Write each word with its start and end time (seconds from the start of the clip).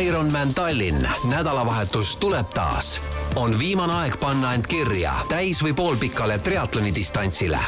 Ironman 0.00 0.54
Tallinn, 0.54 1.08
nädalavahetus 1.24 2.16
tuleb 2.16 2.48
taas. 2.48 3.02
on 3.36 3.58
viimane 3.58 3.92
aeg 3.92 4.20
panna 4.20 4.54
end 4.54 4.66
kirja 4.66 5.12
täis- 5.28 5.62
või 5.62 5.74
poolpikale 5.74 6.38
triatloni 6.38 6.94
distantsile. 6.94 7.58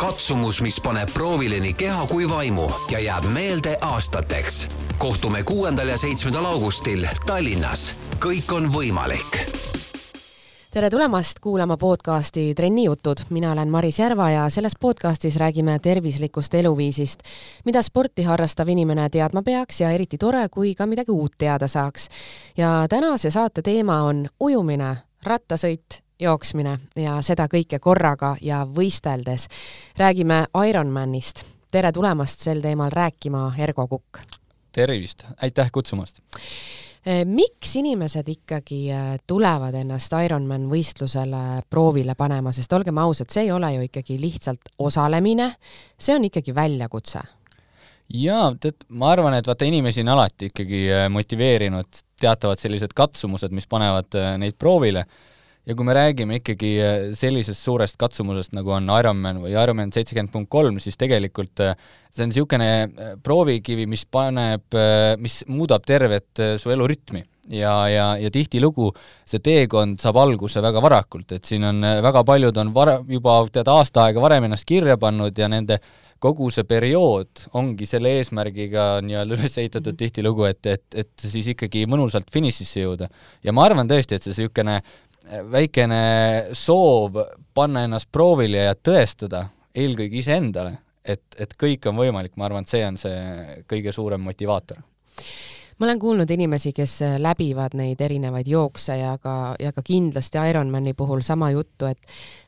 katsumus, 0.00 0.60
mis 0.60 0.80
paneb 0.80 1.12
proovile 1.14 1.60
nii 1.60 1.72
keha 1.72 2.06
kui 2.06 2.28
vaimu 2.28 2.70
ja 2.90 2.98
jääb 2.98 3.24
meelde 3.24 3.78
aastateks. 3.80 4.68
kohtume 4.98 5.42
kuuendal 5.42 5.88
ja 5.88 5.98
seitsmendal 5.98 6.44
augustil 6.44 7.06
Tallinnas. 7.26 7.94
kõik 8.18 8.52
on 8.52 8.72
võimalik 8.72 9.73
tere 10.74 10.90
tulemast 10.90 11.38
kuulama 11.40 11.76
podcasti 11.76 12.54
Trennijutud, 12.54 13.16
mina 13.30 13.52
olen 13.52 13.68
Maris 13.68 13.98
Järva 13.98 14.30
ja 14.30 14.48
selles 14.50 14.72
podcastis 14.80 15.36
räägime 15.36 15.78
tervislikust 15.78 16.54
eluviisist, 16.54 17.20
mida 17.64 17.82
sporti 17.82 18.22
harrastav 18.22 18.68
inimene 18.68 19.06
teadma 19.08 19.42
peaks 19.42 19.80
ja 19.80 19.90
eriti 19.94 20.18
tore, 20.18 20.48
kui 20.50 20.74
ka 20.74 20.86
midagi 20.86 21.14
uut 21.14 21.32
teada 21.38 21.68
saaks. 21.68 22.08
ja 22.56 22.86
tänase 22.90 23.30
saate 23.30 23.62
teema 23.62 24.02
on 24.02 24.26
ujumine, 24.40 24.96
rattasõit, 25.22 26.02
jooksmine 26.20 26.78
ja 26.96 27.22
seda 27.22 27.46
kõike 27.46 27.78
korraga 27.78 28.36
ja 28.40 28.66
võisteldes. 28.66 29.46
räägime 29.98 30.44
Ironmanist. 30.68 31.44
tere 31.70 31.92
tulemast 31.92 32.40
sel 32.40 32.60
teemal 32.60 32.90
rääkima, 32.90 33.52
Ergo 33.58 33.86
Kukk! 33.86 34.18
tervist, 34.72 35.24
aitäh 35.42 35.70
kutsumast! 35.72 36.18
Eh, 37.04 37.26
miks 37.28 37.74
inimesed 37.76 38.28
ikkagi 38.32 38.78
eh, 38.88 39.08
tulevad 39.28 39.74
ennast 39.76 40.14
Ironman 40.24 40.62
võistlusele 40.70 41.60
proovile 41.68 42.14
panema, 42.16 42.48
sest 42.56 42.72
olgem 42.72 42.96
ausad, 43.02 43.28
see 43.28 43.44
ei 43.44 43.50
ole 43.52 43.68
ju 43.74 43.82
ikkagi 43.90 44.16
lihtsalt 44.22 44.70
osalemine, 44.80 45.50
see 46.00 46.16
on 46.16 46.24
ikkagi 46.30 46.54
väljakutse. 46.56 47.20
jaa, 48.08 48.54
tead, 48.60 48.86
ma 48.96 49.10
arvan, 49.12 49.36
et 49.36 49.46
vaata, 49.46 49.68
inimesi 49.68 50.00
on 50.00 50.14
alati 50.14 50.48
ikkagi 50.48 50.80
eh, 50.88 51.04
motiveerinud 51.12 52.00
teatavad 52.24 52.62
sellised 52.62 52.96
katsumused, 52.96 53.52
mis 53.52 53.68
panevad 53.68 54.16
neid 54.40 54.56
proovile 54.56 55.04
ja 55.64 55.74
kui 55.74 55.86
me 55.86 55.94
räägime 55.96 56.40
ikkagi 56.40 56.74
sellisest 57.16 57.64
suurest 57.64 57.96
katsumusest, 58.00 58.52
nagu 58.56 58.74
on 58.76 58.90
Ironman 58.98 59.40
või 59.42 59.54
Ironman 59.56 59.92
seitsekümmend 59.94 60.32
punkt 60.32 60.50
kolm, 60.52 60.80
siis 60.82 60.98
tegelikult 61.00 61.62
see 62.14 62.24
on 62.24 62.30
niisugune 62.30 62.68
äh, 62.70 63.14
proovikivi, 63.22 63.88
mis 63.90 64.04
paneb, 64.06 64.66
äh, 64.78 65.14
mis 65.18 65.42
muudab 65.50 65.84
tervet 65.86 66.38
äh, 66.42 66.54
su 66.62 66.70
elurütmi 66.70 67.24
ja, 67.50 67.74
ja, 67.90 68.06
ja 68.20 68.30
tihtilugu 68.32 68.92
see 69.26 69.42
teekond 69.44 69.98
saab 70.00 70.20
alguse 70.22 70.62
väga 70.64 70.82
varakult, 70.84 71.34
et 71.34 71.44
siin 71.44 71.66
on 71.68 71.82
väga 71.82 72.24
paljud 72.24 72.62
on 72.62 72.72
vara-, 72.76 73.00
juba 73.08 73.40
tead 73.52 73.68
aasta 73.72 74.06
aega 74.06 74.22
varem 74.22 74.46
ennast 74.48 74.68
kirja 74.68 74.96
pannud 75.00 75.38
ja 75.38 75.50
nende 75.50 75.80
kogu 76.24 76.48
see 76.54 76.64
periood 76.68 77.44
ongi 77.58 77.86
selle 77.88 78.14
eesmärgiga 78.20 78.86
nii-öelda 79.04 79.34
üles 79.38 79.58
ehitatud 79.60 79.92
mhm. 79.92 80.00
tihtilugu, 80.00 80.46
et, 80.48 80.70
et, 80.70 80.86
et 81.04 81.26
siis 81.34 81.50
ikkagi 81.52 81.84
mõnusalt 81.90 82.30
finišisse 82.32 82.84
jõuda. 82.84 83.10
ja 83.44 83.52
ma 83.52 83.66
arvan 83.66 83.90
tõesti, 83.90 84.16
et 84.16 84.24
see 84.24 84.32
niisugune 84.32 84.78
väikene 85.50 86.00
soov 86.52 87.18
panna 87.54 87.84
ennast 87.86 88.10
proovile 88.12 88.66
ja 88.68 88.74
tõestada 88.74 89.46
eelkõige 89.74 90.20
iseendale, 90.20 90.76
et, 91.04 91.24
et 91.38 91.56
kõik 91.58 91.86
on 91.90 91.98
võimalik, 91.98 92.36
ma 92.36 92.48
arvan, 92.48 92.66
et 92.66 92.70
see 92.70 92.84
on 92.86 92.98
see 93.00 93.62
kõige 93.70 93.92
suurem 93.92 94.22
motivaator 94.22 94.82
ma 95.78 95.86
olen 95.86 95.98
kuulnud 95.98 96.30
inimesi, 96.30 96.72
kes 96.72 97.02
äh, 97.02 97.16
läbivad 97.18 97.74
neid 97.74 98.00
erinevaid 98.00 98.46
jookse 98.46 98.94
ja 98.98 99.16
ka, 99.18 99.54
ja 99.58 99.72
ka 99.74 99.82
kindlasti 99.82 100.38
Ironmani 100.50 100.94
puhul 100.94 101.22
sama 101.26 101.50
juttu, 101.50 101.86
et 101.90 101.98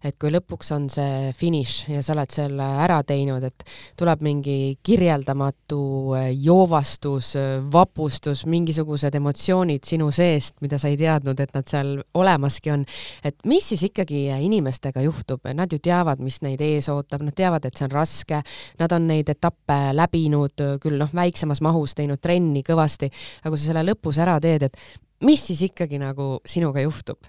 et 0.04 0.14
kui 0.20 0.30
lõpuks 0.30 0.70
on 0.76 0.86
see 0.92 1.32
finiš 1.34 1.88
ja 1.90 2.02
sa 2.04 2.14
oled 2.14 2.30
selle 2.30 2.66
ära 2.84 3.00
teinud, 3.06 3.42
et 3.42 3.64
tuleb 3.98 4.22
mingi 4.22 4.76
kirjeldamatu 4.86 5.80
äh, 6.14 6.28
joovastus, 6.44 7.32
äh, 7.40 7.56
vapustus, 7.72 8.44
mingisugused 8.46 9.14
emotsioonid 9.18 9.82
sinu 9.84 10.12
seest, 10.14 10.60
mida 10.62 10.78
sa 10.78 10.92
ei 10.92 10.98
teadnud, 11.00 11.40
et 11.42 11.54
nad 11.56 11.66
seal 11.66 11.96
olemaski 12.14 12.70
on. 12.70 12.86
et 13.24 13.36
mis 13.44 13.68
siis 13.68 13.82
ikkagi 13.90 14.28
inimestega 14.38 15.02
juhtub, 15.02 15.42
nad 15.54 15.72
ju 15.72 15.80
teavad, 15.82 16.22
mis 16.22 16.38
neid 16.46 16.62
ees 16.62 16.88
ootab, 16.92 17.26
nad 17.26 17.34
teavad, 17.34 17.66
et 17.66 17.74
see 17.76 17.88
on 17.88 17.96
raske, 17.96 18.42
nad 18.78 18.92
on 18.92 19.10
neid 19.10 19.34
etappe 19.34 19.80
läbinud 19.96 20.62
küll 20.82 21.00
noh, 21.00 21.10
väiksemas 21.14 21.60
mahus 21.64 21.96
teinud 21.98 22.22
trenni 22.22 22.62
kõvasti 22.66 23.10
aga 23.42 23.52
kui 23.52 23.60
sa 23.60 23.70
selle 23.70 23.84
lõpus 23.90 24.20
ära 24.22 24.38
teed, 24.42 24.68
et 24.68 25.26
mis 25.26 25.42
siis 25.48 25.62
ikkagi 25.70 26.00
nagu 26.02 26.36
sinuga 26.48 26.84
juhtub? 26.84 27.20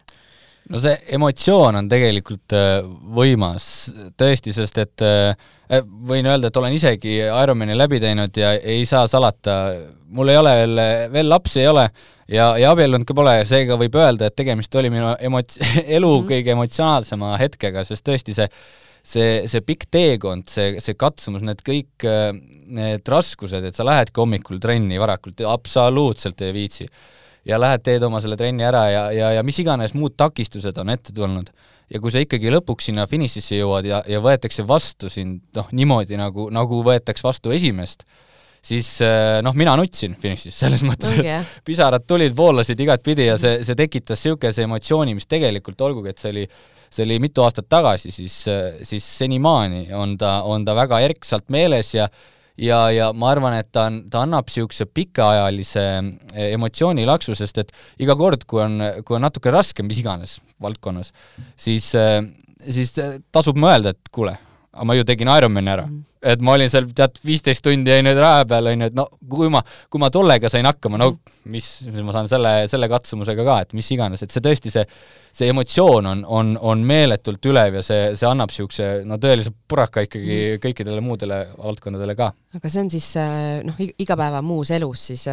no 0.67 0.79
see 0.83 0.95
emotsioon 1.15 1.79
on 1.79 1.87
tegelikult 1.91 2.55
äh, 2.55 2.81
võimas, 3.15 3.67
tõesti, 4.19 4.53
sest 4.55 4.81
et 4.83 5.03
äh, 5.05 5.45
äh, 5.71 5.85
võin 6.09 6.27
öelda, 6.27 6.49
et 6.49 6.59
olen 6.59 6.75
isegi 6.75 7.19
Ironmani 7.23 7.77
läbi 7.77 8.01
teinud 8.03 8.35
ja 8.37 8.53
ei 8.57 8.85
saa 8.89 9.07
salata, 9.07 9.57
mul 10.15 10.33
ei 10.33 10.39
ole 10.39 10.55
veel, 10.61 10.81
veel 11.13 11.31
lapsi 11.31 11.61
ei 11.63 11.69
ole 11.71 11.87
ja, 12.27 12.49
ja 12.59 12.73
abiellunud 12.73 13.07
ka 13.07 13.15
pole, 13.17 13.37
seega 13.47 13.79
võib 13.79 13.95
öelda, 13.99 14.27
et 14.27 14.35
tegemist 14.35 14.75
oli 14.75 14.91
minu 14.93 15.13
emots-, 15.29 15.61
elu 15.97 16.11
-hmm. 16.11 16.27
kõige 16.33 16.55
emotsionaalsema 16.57 17.37
hetkega, 17.39 17.85
sest 17.87 18.07
tõesti 18.07 18.35
see 18.35 18.51
see, 19.07 19.45
see 19.49 19.63
pikk 19.65 19.87
teekond, 19.93 20.47
see, 20.51 20.81
see 20.83 20.97
katsumus, 20.99 21.45
need 21.45 21.63
kõik 21.65 22.07
need 22.77 23.07
raskused, 23.11 23.63
et 23.63 23.77
sa 23.77 23.85
lähedki 23.87 24.21
hommikul 24.21 24.59
trenni 24.63 24.99
varakult, 24.99 25.43
absoluutselt 25.47 26.43
ei 26.45 26.53
viitsi. 26.55 26.89
ja 27.47 27.55
lähed, 27.59 27.79
teed 27.79 28.03
oma 28.03 28.19
selle 28.19 28.35
trenni 28.35 28.65
ära 28.67 28.83
ja, 28.91 29.03
ja, 29.15 29.31
ja 29.37 29.43
mis 29.47 29.59
iganes 29.63 29.93
muud 29.95 30.17
takistused 30.19 30.77
on 30.83 30.89
ette 30.91 31.13
tulnud. 31.15 31.49
ja 31.89 31.99
kui 32.03 32.11
sa 32.11 32.19
ikkagi 32.19 32.51
lõpuks 32.51 32.89
sinna 32.89 33.07
finišisse 33.07 33.61
jõuad 33.61 33.87
ja, 33.87 34.01
ja 34.07 34.19
võetakse 34.19 34.67
vastu 34.67 35.09
sind 35.09 35.41
noh, 35.55 35.69
niimoodi 35.71 36.19
nagu, 36.19 36.49
nagu 36.51 36.83
võetakse 36.83 37.23
vastu 37.23 37.55
esimest, 37.55 38.03
siis 38.67 38.97
noh, 39.43 39.55
mina 39.55 39.77
nutsin 39.79 40.17
finišis, 40.19 40.57
selles 40.59 40.83
mõttes 40.83 41.15
okay., 41.15 41.39
et 41.39 41.61
pisarad 41.63 42.03
tulid, 42.03 42.35
voolasid 42.35 42.79
igatpidi 42.83 43.29
ja 43.29 43.37
see, 43.39 43.61
see 43.63 43.79
tekitas 43.79 44.25
niisuguse 44.25 44.67
emotsiooni, 44.67 45.15
mis 45.15 45.29
tegelikult, 45.31 45.79
olgugi 45.87 46.11
et 46.11 46.19
see 46.19 46.35
oli 46.35 46.49
see 46.89 47.05
oli 47.05 47.19
mitu 47.23 47.43
aastat 47.45 47.67
tagasi, 47.69 48.11
siis, 48.11 48.39
siis 48.87 49.11
senimaani 49.19 49.87
on 49.95 50.17
ta, 50.17 50.41
on 50.47 50.65
ta 50.65 50.75
väga 50.77 51.01
erksalt 51.07 51.49
meeles 51.53 51.93
ja 51.95 52.09
ja, 52.57 52.79
ja 52.91 53.11
ma 53.13 53.31
arvan, 53.31 53.57
et 53.59 53.69
ta 53.73 53.87
on, 53.89 53.99
ta 54.11 54.23
annab 54.25 54.47
niisuguse 54.49 54.87
pikaajalise 54.89 55.83
emotsioonilaksu, 56.47 57.35
sest 57.37 57.61
et 57.61 57.73
iga 58.01 58.15
kord, 58.17 58.47
kui 58.49 58.63
on, 58.63 58.81
kui 59.05 59.17
on 59.17 59.25
natuke 59.27 59.53
raske 59.53 59.85
mis 59.85 60.01
iganes 60.01 60.39
valdkonnas, 60.63 61.13
siis, 61.53 61.91
siis 62.65 62.93
tasub 63.35 63.59
mõelda, 63.61 63.93
et 63.93 64.13
kuule, 64.13 64.33
aga 64.77 64.87
ma 64.87 64.97
ju 64.97 65.07
tegin 65.07 65.33
Ironmani 65.33 65.73
ära 65.73 65.87
mm 65.89 66.05
et 66.27 66.41
ma 66.43 66.55
olin 66.57 66.69
seal 66.71 66.87
tead 66.97 67.19
viisteist 67.25 67.63
tundi 67.65 67.93
onju 67.93 68.13
raja 68.17 68.45
peal 68.49 68.71
onju, 68.71 68.89
et 68.89 68.97
no 68.97 69.05
kui 69.29 69.51
ma, 69.53 69.61
kui 69.91 70.01
ma 70.01 70.09
tollega 70.13 70.49
sain 70.51 70.65
hakkama, 70.67 70.99
no 70.99 71.11
mis, 71.53 71.67
mis 71.91 72.03
ma 72.05 72.15
saan 72.15 72.29
selle, 72.31 72.53
selle 72.71 72.89
katsumusega 72.91 73.45
ka, 73.47 73.57
et 73.65 73.75
mis 73.77 73.91
iganes, 73.93 74.23
et 74.25 74.33
see 74.33 74.43
tõesti, 74.43 74.73
see 74.73 74.85
see 75.37 75.51
emotsioon 75.51 76.07
on, 76.09 76.23
on, 76.33 76.55
on 76.65 76.81
meeletult 76.87 77.45
ülev 77.45 77.75
ja 77.77 77.83
see, 77.85 78.07
see 78.17 78.25
annab 78.25 78.49
niisuguse 78.49 78.87
no 79.05 79.19
tõelise 79.21 79.51
puraka 79.69 80.01
ikkagi 80.07 80.31
mm. 80.33 80.61
kõikidele 80.63 81.03
muudele 81.05 81.43
valdkondadele 81.59 82.15
ka. 82.17 82.31
aga 82.57 82.71
see 82.73 82.81
on 82.81 82.89
siis 82.89 83.11
noh, 83.67 83.77
igapäeva 84.01 84.41
muus 84.41 84.71
elus 84.73 85.03
siis 85.11 85.27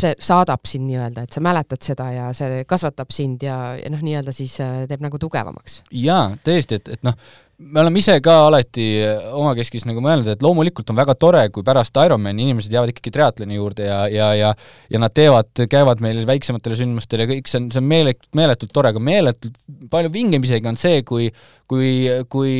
see 0.00 0.14
saadab 0.22 0.68
sind 0.68 0.88
nii-öelda, 0.90 1.26
et 1.26 1.36
sa 1.36 1.42
mäletad 1.44 1.82
seda 1.84 2.10
ja 2.12 2.28
see 2.36 2.64
kasvatab 2.68 3.14
sind 3.14 3.44
ja, 3.46 3.58
ja 3.80 3.90
noh, 3.92 4.02
nii-öelda 4.04 4.34
siis 4.36 4.58
äh, 4.64 4.84
teeb 4.90 5.04
nagu 5.04 5.20
tugevamaks. 5.20 5.82
jaa, 5.90 6.30
tõesti, 6.46 6.80
et, 6.80 6.94
et 6.96 7.06
noh, 7.06 7.16
me 7.56 7.80
oleme 7.80 8.00
ise 8.02 8.18
ka 8.20 8.34
alati 8.46 8.84
omakeskis 9.32 9.86
nagu 9.88 10.02
mõelnud, 10.04 10.28
et 10.28 10.42
loomulikult 10.44 10.90
on 10.92 10.98
väga 10.98 11.14
tore, 11.16 11.44
kui 11.52 11.64
pärast 11.64 11.96
Ironmani 11.96 12.44
inimesed 12.44 12.74
jäävad 12.74 12.92
ikkagi 12.92 13.12
triatloni 13.14 13.56
juurde 13.56 13.86
ja, 13.88 14.00
ja, 14.12 14.26
ja 14.36 14.50
ja 14.92 15.00
nad 15.00 15.14
teevad, 15.16 15.48
käivad 15.70 16.02
meil 16.04 16.20
väiksematele 16.28 16.76
sündmustele 16.76 17.24
ja 17.24 17.30
kõik 17.30 17.48
see 17.48 17.62
on, 17.62 17.70
see 17.72 17.80
on 17.80 17.88
meeletult, 17.88 18.28
meeletult 18.36 18.74
tore, 18.76 18.92
aga 18.92 19.00
meeletult 19.00 19.56
palju 19.92 20.12
vingem 20.12 20.44
isegi 20.44 20.68
on 20.68 20.76
see, 20.80 21.00
kui 21.08 21.30
kui, 21.66 21.94
kui 22.30 22.52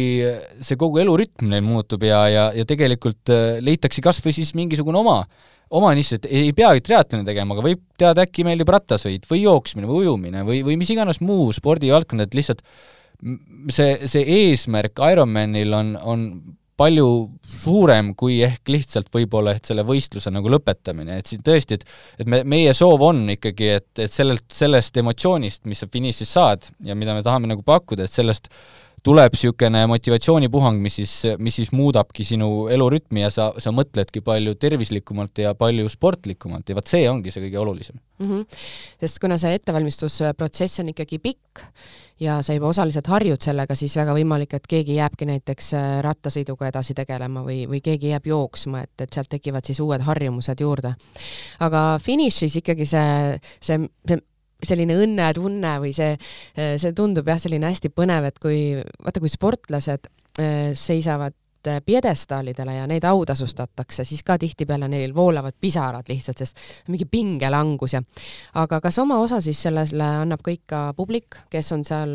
see 0.65 0.79
kogu 0.81 1.03
elurütm 1.03 1.51
neil 1.53 1.65
muutub 1.67 2.03
ja, 2.07 2.25
ja, 2.33 2.47
ja 2.57 2.65
tegelikult 2.69 3.33
äh, 3.33 3.61
leitakse 3.65 4.03
kas 4.05 4.23
või 4.25 4.35
siis 4.37 4.55
mingisugune 4.59 4.99
oma 5.03 5.21
oma 5.75 5.93
nišš, 5.97 6.19
et 6.19 6.29
ei 6.31 6.53
peagi 6.57 6.85
triatloni 6.87 7.27
tegema, 7.27 7.57
aga 7.57 7.65
võib 7.67 7.81
teada, 7.99 8.27
äkki 8.27 8.45
meeldib 8.47 8.71
rattasõit 8.71 9.27
või 9.31 9.43
jooksmine 9.43 9.89
või 9.89 10.05
ujumine 10.05 10.45
või, 10.47 10.61
või 10.67 10.77
mis 10.79 10.93
iganes 10.95 11.23
muu 11.25 11.49
spordivaldkond, 11.57 12.23
et 12.23 12.37
lihtsalt 12.39 12.63
see, 13.73 13.97
see 14.07 14.23
eesmärk 14.37 15.03
Ironmanil 15.11 15.75
on, 15.75 15.97
on 16.03 16.29
palju 16.77 17.09
suurem 17.41 18.13
kui 18.19 18.39
ehk 18.45 18.69
lihtsalt 18.69 19.09
võib-olla, 19.15 19.55
et 19.57 19.69
selle 19.69 19.85
võistluse 19.89 20.31
nagu 20.33 20.51
lõpetamine, 20.53 21.19
et 21.19 21.31
siin 21.31 21.45
tõesti, 21.45 21.79
et 21.79 21.87
et 22.21 22.29
me, 22.29 22.43
meie 22.45 22.75
soov 22.77 23.03
on 23.09 23.25
ikkagi, 23.33 23.71
et, 23.81 23.91
et 24.05 24.13
sellelt, 24.13 24.45
sellest 24.53 25.01
emotsioonist, 25.01 25.65
mis 25.71 25.81
sa 25.83 25.89
finišis 25.93 26.35
saad 26.37 26.69
ja 26.85 26.95
mida 26.99 27.17
me 27.17 27.25
tahame 27.25 27.49
nagu 27.51 27.65
pakkuda, 27.67 28.05
et 28.05 28.13
sellest 28.13 28.53
tuleb 29.07 29.37
niisugune 29.37 29.85
motivatsioonipuhang, 29.91 30.81
mis 30.83 30.99
siis, 31.01 31.13
mis 31.39 31.59
siis 31.61 31.73
muudabki 31.77 32.25
sinu 32.27 32.67
elurütmi 32.73 33.23
ja 33.23 33.31
sa, 33.33 33.51
sa 33.63 33.73
mõtledki 33.75 34.23
palju 34.27 34.57
tervislikumalt 34.61 35.43
ja 35.45 35.55
palju 35.59 35.89
sportlikumalt 35.93 36.69
ja 36.69 36.79
vot 36.79 36.91
see 36.91 37.07
ongi 37.11 37.35
see 37.35 37.45
kõige 37.47 37.63
olulisem 37.63 37.99
mm. 38.19 38.27
-hmm. 38.27 38.59
sest 39.01 39.21
kuna 39.23 39.39
see 39.39 39.55
ettevalmistusprotsess 39.59 40.83
on 40.83 40.91
ikkagi 40.95 41.21
pikk 41.23 41.65
ja 42.21 42.41
sa 42.43 42.57
juba 42.57 42.71
osaliselt 42.73 43.07
harjud 43.13 43.43
sellega, 43.43 43.75
siis 43.77 43.97
väga 43.97 44.15
võimalik, 44.17 44.55
et 44.57 44.67
keegi 44.67 44.97
jääbki 44.97 45.29
näiteks 45.29 45.73
äh, 45.77 45.89
rattasõiduga 46.05 46.71
edasi 46.73 46.95
tegelema 46.97 47.45
või, 47.45 47.67
või 47.69 47.83
keegi 47.85 48.15
jääb 48.15 48.27
jooksma, 48.27 48.87
et, 48.87 48.95
et 49.01 49.13
sealt 49.13 49.29
tekivad 49.29 49.65
siis 49.65 49.81
uued 49.81 50.01
harjumused 50.01 50.61
juurde. 50.61 50.95
aga 51.61 51.99
finišis 52.03 52.57
ikkagi 52.63 52.87
see, 52.87 53.39
see, 53.61 53.85
see 54.09 54.19
selline 54.63 54.97
õnnetunne 54.97 55.77
või 55.83 55.93
see, 55.97 56.15
see 56.55 56.95
tundub 56.97 57.29
jah, 57.29 57.41
selline 57.41 57.69
hästi 57.71 57.91
põnev, 57.95 58.31
et 58.31 58.39
kui, 58.43 58.61
vaata 59.05 59.23
kui 59.23 59.33
sportlased 59.33 60.09
äh, 60.41 60.73
seisavad 60.77 61.37
äh, 61.69 61.81
pjedestaalidele 61.85 62.79
ja 62.79 62.87
neid 62.89 63.05
autasustatakse, 63.09 64.05
siis 64.09 64.25
ka 64.27 64.39
tihtipeale 64.41 64.89
neil 64.89 65.15
voolavad 65.17 65.57
pisarad 65.61 66.09
lihtsalt, 66.09 66.43
sest 66.43 66.61
mingi 66.89 67.09
pingelangus 67.11 67.97
ja 67.99 68.03
aga 68.63 68.81
kas 68.85 69.01
oma 69.03 69.21
osa 69.23 69.43
siis 69.45 69.61
sellele 69.69 70.13
annab 70.23 70.45
kõik 70.47 70.65
ka 70.73 70.87
publik, 70.97 71.41
kes 71.53 71.73
on 71.77 71.85
seal 71.85 72.15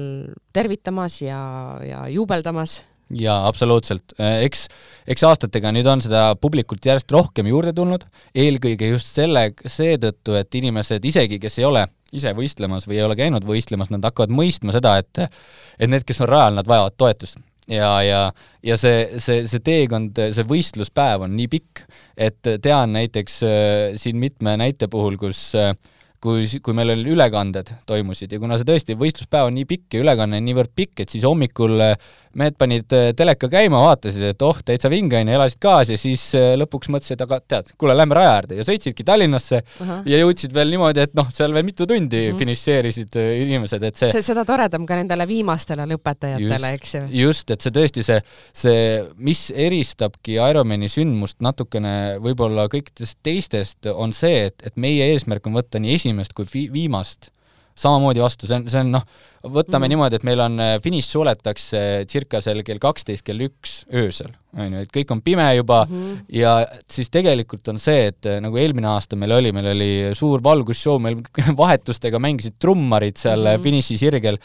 tervitamas 0.54 1.22
ja, 1.26 1.42
ja 1.86 2.08
juubeldamas? 2.10 2.82
jaa, 3.12 3.42
absoluutselt. 3.48 4.16
Äh, 4.20 4.42
eks, 4.48 4.68
eks 5.10 5.24
aastatega 5.28 5.74
nüüd 5.76 5.88
on 5.90 6.02
seda 6.04 6.32
publikut 6.42 6.86
järjest 6.86 7.12
rohkem 7.12 7.50
juurde 7.52 7.74
tulnud, 7.76 8.06
eelkõige 8.34 8.94
just 8.94 9.14
selle, 9.14 9.52
seetõttu, 9.66 10.38
et 10.40 10.62
inimesed 10.62 11.06
isegi, 11.06 11.42
kes 11.42 11.60
ei 11.62 11.68
ole 11.68 11.86
ise 12.12 12.34
võistlemas 12.38 12.88
või 12.88 13.00
ei 13.00 13.06
ole 13.06 13.18
käinud 13.19 13.46
võistlemas, 13.48 13.92
nad 13.94 14.04
hakkavad 14.08 14.34
mõistma 14.36 14.75
seda, 14.75 14.98
et 15.02 15.24
et 15.24 15.90
need, 15.90 16.06
kes 16.08 16.22
on 16.24 16.30
rajal, 16.31 16.60
nad 16.60 16.68
vajavad 16.68 16.98
toetust. 16.98 17.40
ja, 17.72 17.92
ja, 18.04 18.22
ja 18.63 18.78
see, 18.78 19.19
see, 19.22 19.46
see 19.48 19.63
teekond, 19.63 20.18
see 20.36 20.48
võistluspäev 20.48 21.28
on 21.28 21.36
nii 21.38 21.48
pikk, 21.52 21.86
et 22.18 22.54
tean 22.62 22.94
näiteks 22.98 23.42
äh, 23.48 23.98
siin 24.00 24.19
mitme 24.19 24.58
näite 24.60 24.90
puhul, 24.92 25.18
kus 25.22 25.52
äh, 25.56 25.75
kui, 26.22 26.46
kui 26.62 26.75
meil 26.78 26.94
olid 26.94 27.10
ülekanded 27.16 27.72
toimusid 27.90 28.34
ja 28.34 28.40
kuna 28.42 28.58
see 28.60 28.68
tõesti 28.69 28.96
võistluspäev 29.00 29.50
on 29.50 29.58
nii 29.58 29.68
pikk 29.69 29.98
ja 29.98 30.04
ülekanne 30.04 30.38
on 30.42 30.46
niivõrd 30.46 30.74
pikk, 30.78 31.04
et 31.04 31.13
siis 31.13 31.25
hommikul 31.28 31.81
äh, 31.81 32.12
mehed 32.39 32.56
panid 32.60 32.94
äh, 32.95 33.10
teleka 33.18 33.50
käima, 33.51 33.80
vaatasid, 33.86 34.24
et 34.31 34.45
oh, 34.45 34.60
täitsa 34.66 34.92
vinge 34.92 35.19
onju, 35.19 35.36
elasid 35.36 35.60
kaasa 35.63 35.95
ja 35.95 36.01
siis 36.01 36.24
äh, 36.38 36.54
lõpuks 36.60 36.92
mõtlesid, 36.94 37.22
aga 37.25 37.39
tead, 37.44 37.72
kuule, 37.80 37.95
lähme 37.98 38.16
raja 38.18 38.36
äärde 38.38 38.60
ja 38.60 38.66
sõitsidki 38.68 39.06
Tallinnasse 39.07 39.62
uh 39.62 39.88
-huh. 39.88 40.04
ja 40.10 40.22
jõudsid 40.22 40.54
veel 40.56 40.72
niimoodi, 40.75 41.04
et 41.04 41.16
noh, 41.18 41.28
seal 41.33 41.54
veel 41.54 41.66
mitu 41.68 41.88
tundi. 41.88 42.30
-huh. 42.30 42.38
finišeerisid 42.38 43.16
inimesed, 43.16 43.83
et 43.83 43.95
see, 43.95 44.12
see 44.12 44.24
seda 44.24 44.45
toredam 44.48 44.86
ka 44.86 44.95
nendele 45.00 45.28
viimastele 45.28 45.86
lõpetajatele, 45.94 46.74
eks 46.78 46.95
ju. 46.95 47.04
just, 47.25 47.51
et 47.51 47.62
see 47.62 47.75
tõesti 47.75 48.06
see, 48.07 48.22
see, 48.54 49.04
mis 49.18 49.44
eristabki 49.51 50.39
Ironmani 50.39 50.89
sündmust 50.89 51.42
natukene 51.42 52.18
võib-olla 52.24 52.68
kõikidest 52.72 53.19
teistest, 53.24 53.92
on 53.92 54.13
see, 54.13 54.48
et, 54.51 54.66
et 54.66 54.75
meie 54.75 55.12
eesmärk 55.13 55.48
on 55.48 55.60
võtta 55.60 55.80
nii 55.80 56.00
esimest 56.00 56.34
kui 56.38 56.48
vi-, 56.54 56.69
viimast 56.72 57.31
samamoodi 57.78 58.22
vastu, 58.24 58.48
see 58.50 58.60
on, 58.60 58.66
see 58.70 58.82
on 58.84 58.92
noh, 58.98 59.06
võtame 59.42 59.88
mm 59.88 59.92
niimoodi, 59.92 60.20
et 60.20 60.26
meil 60.28 60.40
on 60.44 60.60
äh, 60.62 60.76
finiš 60.84 61.10
suletakse 61.12 61.82
circa 62.10 62.42
seal 62.44 62.62
kell 62.68 62.82
kaksteist, 62.82 63.26
kell 63.28 63.42
üks 63.48 63.82
öösel, 63.98 64.34
on 64.56 64.76
ju, 64.76 64.84
et 64.86 64.92
kõik 64.94 65.12
on 65.16 65.22
pime 65.26 65.48
juba 65.56 65.82
mm 65.88 65.96
-hmm. 65.96 66.20
ja 66.38 66.54
siis 66.88 67.10
tegelikult 67.10 67.68
on 67.68 67.80
see, 67.80 68.08
et 68.12 68.26
äh, 68.26 68.40
nagu 68.42 68.58
eelmine 68.58 68.88
aasta 68.88 69.16
meil 69.16 69.32
oli, 69.32 69.52
meil 69.52 69.72
oli 69.74 69.92
suur 70.14 70.44
valgusshow, 70.44 71.00
meil 71.00 71.18
vahetustega 71.64 72.20
mängisid 72.20 72.60
trummarid 72.60 73.18
seal 73.18 73.40
mm 73.40 73.48
-hmm. 73.48 73.64
finišisirgel, 73.64 74.38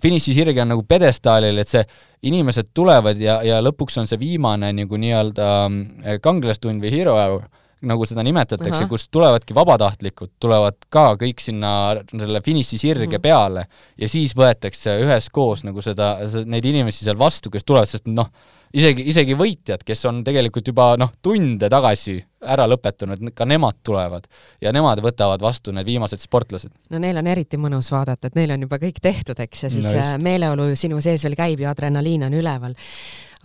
finišisirge 0.00 0.62
on 0.62 0.68
nagu 0.68 0.82
pjedestaalil, 0.82 1.58
et 1.58 1.68
see, 1.68 1.84
inimesed 2.22 2.72
tulevad 2.74 3.18
ja, 3.18 3.42
ja 3.42 3.60
lõpuks 3.60 3.98
on 4.00 4.06
see 4.06 4.18
viimane 4.18 4.72
nagu 4.72 4.96
nii-öelda 4.96 5.66
äh, 5.66 6.20
kangelastund 6.20 6.82
või 6.82 6.90
hero 6.90 7.14
hour 7.18 7.42
nagu 7.88 8.06
seda 8.08 8.24
nimetatakse, 8.26 8.86
kus 8.90 9.08
tulevadki 9.12 9.56
vabatahtlikud, 9.56 10.34
tulevad 10.42 10.76
ka 10.92 11.14
kõik 11.20 11.42
sinna 11.42 11.70
selle 12.10 12.40
finišisirge 12.44 13.06
mm 13.06 13.12
-hmm. 13.12 13.22
peale 13.22 13.66
ja 14.00 14.08
siis 14.08 14.34
võetakse 14.36 14.98
üheskoos 15.04 15.64
nagu 15.64 15.82
seda, 15.82 16.16
neid 16.44 16.64
inimesi 16.64 17.04
seal 17.04 17.18
vastu, 17.18 17.50
kes 17.50 17.64
tulevad, 17.64 17.88
sest 17.88 18.06
noh, 18.10 18.30
isegi, 18.74 19.08
isegi 19.10 19.36
võitjad, 19.38 19.84
kes 19.86 20.04
on 20.10 20.22
tegelikult 20.26 20.70
juba 20.70 20.92
noh, 21.00 21.12
tunde 21.22 21.70
tagasi 21.72 22.16
ära 22.54 22.66
lõpetanud, 22.68 23.22
ka 23.36 23.46
nemad 23.48 23.78
tulevad 23.86 24.26
ja 24.62 24.72
nemad 24.74 25.00
võtavad 25.04 25.42
vastu 25.42 25.72
need 25.72 25.88
viimased 25.88 26.20
sportlased. 26.20 26.72
no 26.92 27.00
neil 27.02 27.20
on 27.20 27.28
eriti 27.30 27.60
mõnus 27.60 27.90
vaadata, 27.94 28.28
et 28.28 28.38
neil 28.38 28.56
on 28.56 28.66
juba 28.66 28.80
kõik 28.82 29.00
tehtud, 29.02 29.38
eks, 29.46 29.66
ja 29.66 29.70
siis 29.72 29.86
no 29.86 29.94
just. 29.96 30.24
meeleolu 30.24 30.72
sinu 30.78 31.00
sees 31.04 31.24
veel 31.24 31.38
käib 31.38 31.64
ja 31.64 31.72
adrenaliin 31.72 32.26
on 32.28 32.36
üleval 32.40 32.76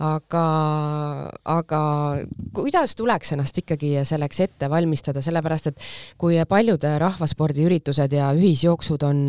aga, 0.00 0.44
aga 1.44 1.80
kuidas 2.56 2.96
tuleks 2.98 3.34
ennast 3.36 3.62
ikkagi 3.62 3.98
selleks 4.08 4.44
ette 4.46 4.70
valmistada, 4.72 5.22
sellepärast 5.24 5.70
et 5.72 5.88
kui 6.20 6.40
paljud 6.48 6.84
rahvaspordiüritused 7.04 8.16
ja 8.16 8.32
ühisjooksud 8.36 9.08
on 9.08 9.24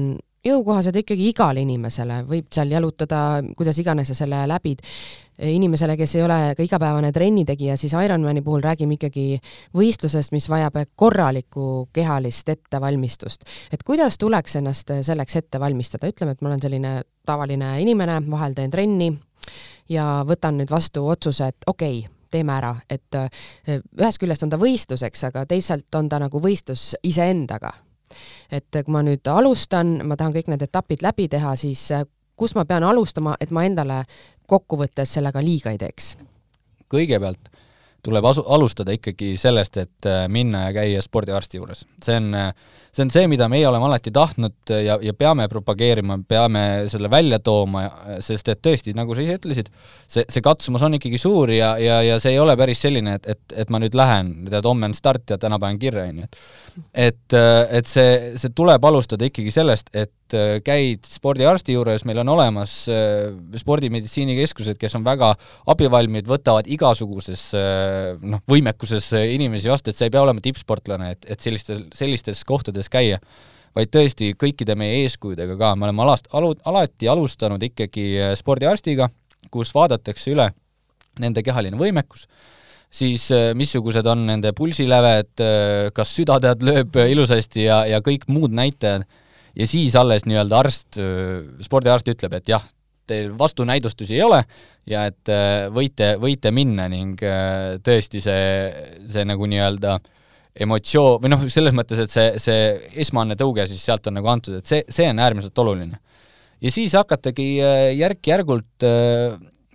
jõukohased 0.45 0.95
ikkagi 1.01 1.29
igale 1.29 1.61
inimesele, 1.61 2.21
võib 2.27 2.47
seal 2.53 2.71
jalutada, 2.73 3.41
kuidas 3.57 3.77
iganes 3.81 4.11
sa 4.11 4.17
selle 4.17 4.43
läbid. 4.49 4.81
inimesele, 5.41 5.95
kes 5.97 6.15
ei 6.15 6.23
ole 6.23 6.37
ka 6.57 6.63
igapäevane 6.63 7.11
trennitegija, 7.11 7.77
siis 7.77 7.93
Ironmani 7.93 8.41
puhul 8.45 8.61
räägime 8.61 8.93
ikkagi 8.93 9.39
võistlusest, 9.73 10.31
mis 10.31 10.49
vajab 10.49 10.77
korralikku 10.95 11.89
kehalist 11.93 12.49
ettevalmistust. 12.49 13.43
et 13.71 13.83
kuidas 13.83 14.17
tuleks 14.17 14.55
ennast 14.55 14.91
selleks 15.01 15.35
ette 15.35 15.59
valmistada, 15.59 16.07
ütleme, 16.07 16.31
et 16.31 16.41
ma 16.41 16.49
olen 16.49 16.61
selline 16.61 17.01
tavaline 17.25 17.81
inimene, 17.81 18.21
vahel 18.29 18.53
teen 18.53 18.71
trenni, 18.71 19.13
ja 19.89 20.23
võtan 20.27 20.57
nüüd 20.57 20.71
vastu 20.71 21.07
otsuse, 21.07 21.47
et 21.47 21.67
okei 21.67 21.99
okay,, 21.99 22.17
teeme 22.31 22.53
ära, 22.55 22.75
et 22.89 23.15
eh, 23.19 23.81
ühest 23.99 24.21
küljest 24.21 24.43
on 24.45 24.53
ta 24.53 24.59
võistluseks, 24.61 25.25
aga 25.27 25.45
teisalt 25.45 25.95
on 25.95 26.09
ta 26.09 26.19
nagu 26.21 26.41
võistlus 26.41 26.93
iseendaga. 27.03 27.73
Et 28.51 28.81
kui 28.83 28.93
ma 28.93 29.03
nüüd 29.05 29.27
alustan, 29.27 29.99
ma 30.07 30.17
tahan 30.19 30.35
kõik 30.35 30.51
need 30.53 30.67
etapid 30.67 31.05
läbi 31.05 31.27
teha, 31.31 31.55
siis 31.59 31.89
eh, 31.91 32.05
kust 32.35 32.57
ma 32.57 32.65
pean 32.65 32.83
alustama, 32.83 33.35
et 33.41 33.51
ma 33.51 33.65
endale 33.67 34.03
kokkuvõttes 34.49 35.17
sellega 35.17 35.43
liiga 35.43 35.73
ei 35.73 35.81
teeks? 35.81 36.15
kõigepealt 36.91 37.51
tuleb 38.03 38.25
asu-, 38.25 38.45
alustada 38.47 38.93
ikkagi 38.95 39.35
sellest, 39.37 39.77
et 39.77 40.09
äh, 40.09 40.25
minna 40.31 40.67
ja 40.67 40.75
käia 40.75 41.01
spordiarsti 41.01 41.59
juures. 41.59 41.85
see 42.03 42.17
on, 42.17 42.33
see 42.91 43.05
on 43.05 43.11
see, 43.13 43.27
mida 43.29 43.47
meie 43.51 43.67
oleme 43.67 43.85
alati 43.85 44.11
tahtnud 44.13 44.73
ja, 44.73 44.97
ja 45.01 45.13
peame 45.13 45.47
propageerima, 45.49 46.19
peame 46.27 46.63
selle 46.91 47.09
välja 47.11 47.39
tooma, 47.39 47.83
sest 48.19 48.49
et 48.49 48.61
tõesti, 48.65 48.95
nagu 48.97 49.15
sa 49.15 49.25
ise 49.25 49.37
ütlesid, 49.37 49.69
see, 50.07 50.25
see 50.25 50.45
katsumus 50.45 50.85
on 50.87 50.97
ikkagi 50.97 51.21
suur 51.21 51.53
ja, 51.53 51.75
ja, 51.81 52.01
ja 52.05 52.19
see 52.19 52.33
ei 52.35 52.41
ole 52.41 52.57
päris 52.59 52.81
selline, 52.81 53.19
et, 53.19 53.29
et, 53.35 53.57
et 53.65 53.73
ma 53.73 53.81
nüüd 53.81 53.97
lähen, 53.97 54.33
tead, 54.49 54.65
homme 54.65 54.89
on 54.89 54.97
start 54.97 55.35
ja 55.35 55.39
täna 55.41 55.61
panen 55.61 55.79
kirja, 55.81 56.07
on 56.09 56.23
ju, 56.23 56.29
et 56.29 56.70
et, 56.93 57.35
äh, 57.35 57.77
et 57.77 57.89
see, 57.89 58.33
see 58.39 58.53
tuleb 58.55 58.85
alustada 58.87 59.27
ikkagi 59.27 59.53
sellest, 59.53 59.91
et 59.93 60.11
käid 60.63 61.03
spordiarsti 61.03 61.73
juures, 61.75 62.05
meil 62.07 62.21
on 62.21 62.29
olemas 62.31 62.71
spordimeditsiinikeskused, 63.59 64.77
kes 64.79 64.93
on 64.95 65.03
väga 65.03 65.33
abivalmid, 65.73 66.23
võtavad 66.29 66.69
igasuguses 66.71 67.49
noh, 68.23 68.39
võimekuses 68.47 69.09
inimesi 69.19 69.67
vastu, 69.67 69.91
et 69.91 69.99
sa 69.99 70.07
ei 70.07 70.13
pea 70.13 70.23
olema 70.23 70.39
tippsportlane, 70.39 71.09
et, 71.17 71.27
et 71.35 71.43
sellistel, 71.43 71.83
sellistes 71.91 72.45
kohtades 72.47 72.87
käia, 72.87 73.19
vaid 73.75 73.91
tõesti 73.91 74.31
kõikide 74.39 74.75
meie 74.79 75.01
eeskujudega 75.05 75.55
ka, 75.59 75.73
me 75.75 75.87
oleme 75.87 76.03
alast-, 76.05 76.29
alu-, 76.35 76.57
alati 76.67 77.09
alustanud 77.11 77.63
ikkagi 77.71 78.07
äh, 78.19 78.33
spordiarstiga, 78.39 79.09
kus 79.51 79.73
vaadatakse 79.75 80.33
üle 80.33 80.49
nende 81.19 81.43
kehaline 81.43 81.79
võimekus, 81.79 82.27
siis 82.91 83.29
äh, 83.35 83.51
missugused 83.57 84.07
on 84.11 84.25
nende 84.27 84.51
pulsiläved, 84.57 85.33
äh, 85.39 85.87
kas 85.95 86.13
süda 86.17 86.39
tead 86.43 86.65
lööb 86.67 86.99
ilusasti 87.05 87.65
ja, 87.69 87.83
ja 87.89 88.03
kõik 88.03 88.27
muud 88.31 88.53
näitajad, 88.55 89.07
ja 89.55 89.67
siis 89.67 89.95
alles 89.99 90.27
nii-öelda 90.27 90.59
arst, 90.61 90.99
spordiarst 91.63 92.07
ütleb, 92.07 92.37
et 92.39 92.51
jah, 92.53 92.63
teil 93.11 93.31
vastunäidustusi 93.37 94.15
ei 94.15 94.23
ole 94.23 94.41
ja 94.89 95.05
et 95.09 95.31
äh, 95.31 95.67
võite, 95.73 96.15
võite 96.21 96.51
minna 96.55 96.87
ning 96.91 97.21
äh, 97.25 97.77
tõesti 97.83 98.21
see, 98.23 98.45
see 99.09 99.25
nagu 99.27 99.47
nii-öelda 99.49 99.97
emotsioon 100.65 101.21
või 101.23 101.31
noh, 101.31 101.43
selles 101.51 101.75
mõttes, 101.77 102.01
et 102.03 102.13
see, 102.13 102.31
see 102.41 102.63
esmane 103.03 103.37
tõuge 103.39 103.67
siis 103.71 103.83
sealt 103.87 104.09
on 104.09 104.17
nagu 104.19 104.31
antud, 104.31 104.59
et 104.59 104.67
see, 104.67 104.83
see 104.91 105.07
on 105.11 105.21
äärmiselt 105.23 105.63
oluline. 105.63 106.01
ja 106.61 106.73
siis 106.73 106.95
hakatagi 106.97 107.47
äh, 107.63 107.85
järk-järgult 107.99 108.87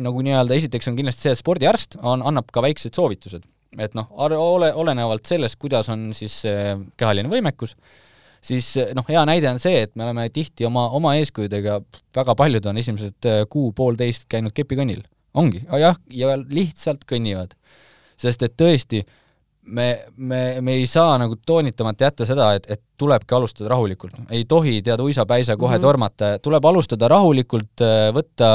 nagu 0.02 0.24
nii-öelda, 0.24 0.56
esiteks 0.56 0.90
on 0.90 0.96
kindlasti 0.98 1.26
see, 1.26 1.36
et 1.36 1.40
spordiarst 1.40 1.96
on, 2.02 2.24
annab 2.26 2.50
ka 2.52 2.64
väiksed 2.64 2.96
soovitused. 2.96 3.46
et 3.78 3.94
noh, 3.98 4.06
ole, 4.16 4.72
olenevalt 4.72 5.26
sellest, 5.28 5.58
kuidas 5.60 5.88
on 5.92 6.08
siis 6.16 6.42
kehaline 6.96 7.28
võimekus, 7.28 7.74
siis 8.46 8.70
noh, 8.96 9.06
hea 9.08 9.22
näide 9.28 9.50
on 9.50 9.60
see, 9.62 9.82
et 9.86 9.94
me 9.98 10.06
oleme 10.06 10.28
tihti 10.34 10.66
oma, 10.68 10.86
oma 10.96 11.14
eeskujudega, 11.20 11.80
väga 12.16 12.36
paljud 12.38 12.70
on 12.70 12.80
esimesed 12.82 13.28
eh, 13.28 13.42
kuu-poolteist 13.50 14.28
käinud 14.32 14.54
kepikõnnil. 14.56 15.02
ongi, 15.36 15.62
jah, 15.80 15.98
ja 16.10 16.36
lihtsalt 16.36 17.04
kõnnivad. 17.08 17.56
sest 18.16 18.42
et 18.42 18.54
tõesti, 18.56 19.02
me, 19.66 19.87
me, 20.16 20.61
me 20.61 20.73
ei 20.73 20.87
saa 20.87 21.16
nagu 21.18 21.37
toonitamata 21.46 22.06
jätta 22.06 22.26
seda, 22.28 22.52
et, 22.56 22.68
et 22.70 22.82
tulebki 22.99 23.35
alustada 23.35 23.70
rahulikult. 23.75 24.14
ei 24.30 24.44
tohi 24.49 24.80
tead 24.82 25.00
uisapäisa 25.00 25.56
kohe 25.56 25.75
mm 25.75 25.78
-hmm. 25.78 25.82
tormata, 25.82 26.38
tuleb 26.42 26.64
alustada 26.64 27.08
rahulikult, 27.08 27.85
võtta, 28.14 28.50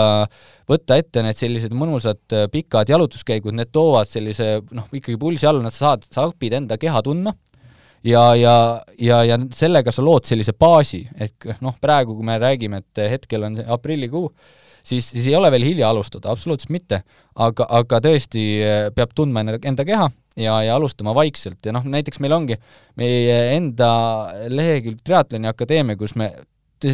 võtta 0.69 0.97
ette 0.97 1.23
need 1.23 1.37
sellised 1.37 1.75
mõnusad 1.75 2.49
pikad 2.51 2.89
jalutuskäigud, 2.89 3.53
need 3.53 3.71
toovad 3.71 4.07
sellise 4.07 4.61
noh, 4.71 4.87
ikkagi 4.93 5.17
pulsi 5.17 5.47
alla, 5.47 5.61
nad 5.61 5.73
saad, 5.75 6.03
sa 6.11 6.27
õpid 6.27 6.53
enda 6.53 6.77
keha 6.77 7.01
tundma 7.01 7.33
ja, 8.03 8.35
ja, 8.35 8.81
ja, 8.99 9.23
ja 9.23 9.39
sellega 9.53 9.91
sa 9.91 10.03
lood 10.05 10.25
sellise 10.25 10.53
baasi, 10.53 11.03
ehk 11.19 11.61
noh, 11.61 11.75
praegu 11.81 12.15
kui 12.15 12.25
me 12.25 12.37
räägime, 12.41 12.81
et 12.81 13.03
hetkel 13.15 13.43
on 13.43 13.57
aprillikuu, 13.67 14.31
siis, 14.83 15.07
siis 15.13 15.27
ei 15.27 15.35
ole 15.37 15.51
veel 15.53 15.65
hilja 15.71 15.89
alustada, 15.89 16.31
absoluutselt 16.31 16.73
mitte. 16.73 17.01
aga, 17.35 17.67
aga 17.79 18.01
tõesti 18.03 18.45
eh, 18.61 18.87
peab 18.95 19.13
tundma 19.15 19.43
enda 19.45 19.85
keha 19.87 20.09
ja, 20.37 20.61
ja 20.65 20.75
alustama 20.75 21.15
vaikselt 21.15 21.65
ja 21.65 21.73
noh, 21.75 21.85
näiteks 21.87 22.19
meil 22.23 22.35
ongi 22.35 22.57
meie 22.99 23.37
enda 23.55 23.91
lehekülg 24.51 25.03
Triatloni 25.03 25.47
Akadeemia, 25.51 25.99
kus 25.99 26.15
me, 26.19 26.31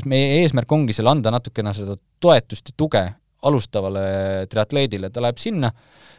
meie 0.06 0.42
eesmärk 0.42 0.72
ongi 0.72 0.96
seal 0.96 1.10
anda 1.12 1.34
natukene 1.34 1.74
seda 1.76 1.98
toetust 2.22 2.72
ja 2.74 2.78
tuge 2.78 3.06
alustavale 3.44 4.48
triatleedile, 4.50 5.10
ta 5.14 5.22
läheb 5.22 5.38
sinna 5.42 5.72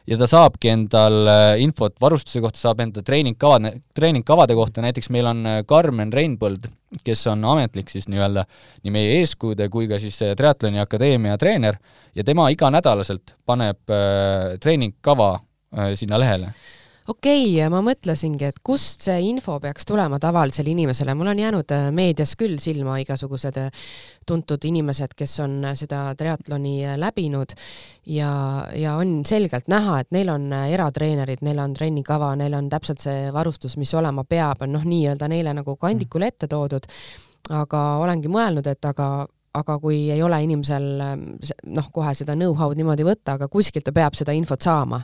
ja 0.09 0.17
ta 0.19 0.29
saabki 0.29 0.71
endal 0.73 1.31
infot 1.61 1.97
varustuse 2.01 2.41
kohta, 2.41 2.61
saab 2.61 2.81
enda 2.85 3.03
treeningkavad, 3.05 3.81
treeningkavade 3.97 4.57
kohta, 4.57 4.83
näiteks 4.85 5.11
meil 5.15 5.29
on 5.31 5.43
äh, 5.47 5.59
Karmen 5.69 6.13
Reinpõld, 6.15 6.71
kes 7.05 7.27
on 7.33 7.45
ametlik 7.45 7.91
siis 7.93 8.09
nii-öelda 8.09 8.47
nii 8.85 8.95
meie 8.95 9.19
eeskujude 9.19 9.69
kui 9.73 9.89
ka 9.91 10.01
siis 10.03 10.17
äh, 10.25 10.33
Triatloni 10.39 10.81
Akadeemia 10.81 11.37
treener 11.41 11.77
ja 12.17 12.25
tema 12.25 12.49
iganädalaselt 12.55 13.37
paneb 13.47 13.93
äh, 13.93 14.57
treeningkava 14.63 15.35
sinna 16.01 16.17
lehele 16.17 16.55
okei 17.09 17.45
okay,, 17.57 17.69
ma 17.73 17.81
mõtlesingi, 17.85 18.49
et 18.51 18.59
kust 18.65 19.07
see 19.07 19.23
info 19.31 19.57
peaks 19.63 19.87
tulema 19.89 20.19
tavalisele 20.21 20.73
inimesele, 20.75 21.15
mul 21.17 21.31
on 21.33 21.41
jäänud 21.41 21.73
äh, 21.75 21.87
meedias 21.95 22.35
küll 22.39 22.59
silma 22.61 22.99
igasugused 23.03 23.57
äh, 23.61 23.87
tuntud 24.29 24.65
inimesed, 24.69 25.15
kes 25.17 25.39
on 25.45 25.57
äh, 25.65 25.77
seda 25.79 26.03
triatloni 26.19 26.75
läbinud. 27.01 27.55
Ja, 28.09 28.31
ja 28.77 28.97
on 29.01 29.23
selgelt 29.29 29.69
näha, 29.69 29.99
et 30.03 30.13
neil 30.17 30.29
on 30.33 30.53
eratreenerid, 30.53 31.43
neil 31.45 31.59
on 31.61 31.75
trennikava, 31.77 32.35
neil 32.41 32.57
on 32.57 32.69
täpselt 32.73 33.05
see 33.05 33.33
varustus, 33.33 33.77
mis 33.81 33.93
olema 33.97 34.25
peab, 34.29 34.63
on 34.65 34.77
noh, 34.77 34.85
nii-öelda 34.89 35.29
neile 35.29 35.53
nagu 35.57 35.77
kandikul 35.81 36.25
ette 36.29 36.49
toodud. 36.49 36.89
Aga 37.53 37.83
olengi 38.03 38.29
mõelnud, 38.33 38.67
et 38.69 38.85
aga 38.85 39.27
aga 39.55 39.79
kui 39.81 40.11
ei 40.13 40.23
ole 40.23 40.41
inimesel 40.45 40.87
noh, 40.99 41.91
kohe 41.93 42.15
seda 42.15 42.37
know-how'd 42.37 42.79
niimoodi 42.79 43.07
võtta, 43.07 43.39
aga 43.39 43.49
kuskilt 43.53 43.87
ta 43.87 43.95
peab 43.97 44.17
seda 44.19 44.35
infot 44.37 44.63
saama. 44.63 45.01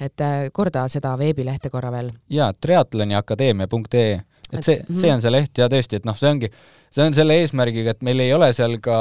et 0.00 0.20
äh, 0.20 0.48
korda 0.52 0.86
seda 0.92 1.16
veebilehte 1.18 1.70
korra 1.70 1.92
veel. 1.92 2.12
jaa, 2.30 2.52
triatloniakadeemia.ee, 2.52 4.20
et 4.52 4.64
see, 4.64 4.82
see 4.92 5.12
on 5.12 5.22
see 5.22 5.32
leht 5.32 5.58
ja 5.58 5.68
tõesti, 5.72 6.00
et 6.00 6.08
noh, 6.08 6.16
see 6.18 6.30
ongi, 6.30 6.52
see 6.94 7.04
on 7.06 7.16
selle 7.16 7.38
eesmärgiga, 7.42 7.94
et 7.94 8.04
meil 8.06 8.20
ei 8.24 8.34
ole 8.36 8.52
seal 8.56 8.78
ka 8.84 8.98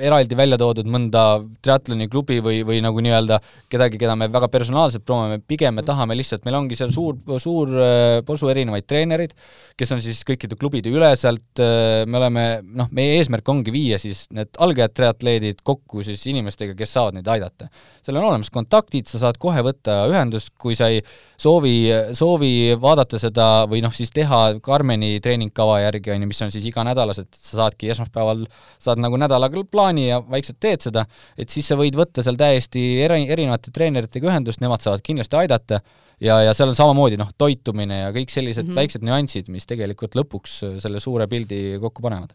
eraldi 0.00 0.36
välja 0.38 0.56
toodud 0.58 0.88
mõnda 0.90 1.22
triatloni 1.62 2.08
klubi 2.10 2.40
või, 2.42 2.62
või 2.66 2.80
nagu 2.84 3.02
nii-öelda 3.04 3.38
kedagi, 3.70 3.98
keda 4.00 4.16
me 4.18 4.28
väga 4.32 4.48
personaalselt 4.52 5.04
proovime, 5.06 5.40
pigem 5.46 5.76
me 5.78 5.84
tahame 5.86 6.16
lihtsalt, 6.18 6.44
meil 6.46 6.58
ongi 6.58 6.78
seal 6.78 6.92
suur, 6.94 7.18
suur 7.42 7.70
äh, 7.78 8.18
posu 8.26 8.50
erinevaid 8.50 8.86
treenereid, 8.90 9.34
kes 9.78 9.94
on 9.94 10.02
siis 10.04 10.22
kõikide 10.26 10.58
klubide 10.58 10.92
üleselt, 10.92 11.46
äh, 11.62 12.02
me 12.10 12.18
oleme, 12.20 12.46
noh, 12.64 12.90
meie 12.94 13.18
eesmärk 13.20 13.48
ongi 13.50 13.74
viia 13.74 14.00
siis 14.02 14.26
need 14.34 14.50
algajad 14.64 14.96
triatleedid 14.98 15.62
kokku 15.66 16.04
siis 16.06 16.24
inimestega, 16.30 16.76
kes 16.78 16.96
saavad 16.96 17.18
neid 17.18 17.30
aidata. 17.30 17.70
seal 18.04 18.18
on 18.18 18.28
olemas 18.30 18.50
kontaktid, 18.54 19.08
sa 19.10 19.22
saad 19.22 19.38
kohe 19.42 19.62
võtta 19.64 20.04
ühendust, 20.10 20.54
kui 20.60 20.74
sa 20.78 20.90
ei 20.92 21.02
soovi, 21.40 21.76
soovi 22.16 22.74
vaadata 22.80 23.20
seda 23.22 23.48
või 23.70 23.82
noh, 23.84 23.94
siis 23.94 24.12
teha 24.14 24.42
Karmeni 24.64 25.18
treeningkava 25.22 25.80
järgi, 25.84 26.14
on 26.14 26.24
ju, 26.24 26.30
mis 26.30 26.42
on 26.44 26.52
siis 26.54 26.66
iganädalaselt, 26.94 27.34
sa 27.34 27.64
saadki 27.64 27.90
esmaspäeval, 27.94 28.44
saad 28.82 29.02
nagu 29.02 29.18
nädalaga 29.20 29.64
plaani, 29.70 30.08
ja 30.08 30.20
vaikselt 30.22 30.60
teed 30.60 30.86
seda, 30.86 31.04
et 31.36 31.50
siis 31.50 31.68
sa 31.68 31.78
võid 31.78 31.96
võtta 31.98 32.22
seal 32.22 32.38
täiesti 32.40 33.02
eri, 33.04 33.24
erinevate 33.28 33.74
treeneritega 33.74 34.30
ühendust, 34.30 34.62
nemad 34.62 34.84
saavad 34.84 35.04
kindlasti 35.04 35.38
aidata 35.42 35.80
ja, 36.20 36.40
ja 36.42 36.54
seal 36.54 36.72
on 36.72 36.78
samamoodi 36.78 37.18
noh, 37.20 37.34
toitumine 37.38 38.04
ja 38.04 38.14
kõik 38.14 38.30
sellised 38.30 38.64
mm 38.64 38.70
-hmm. 38.70 38.80
väiksed 38.80 39.04
nüansid, 39.04 39.50
mis 39.50 39.66
tegelikult 39.66 40.14
lõpuks 40.14 40.80
selle 40.82 41.00
suure 41.00 41.26
pildi 41.26 41.78
kokku 41.80 42.02
panevad 42.02 42.34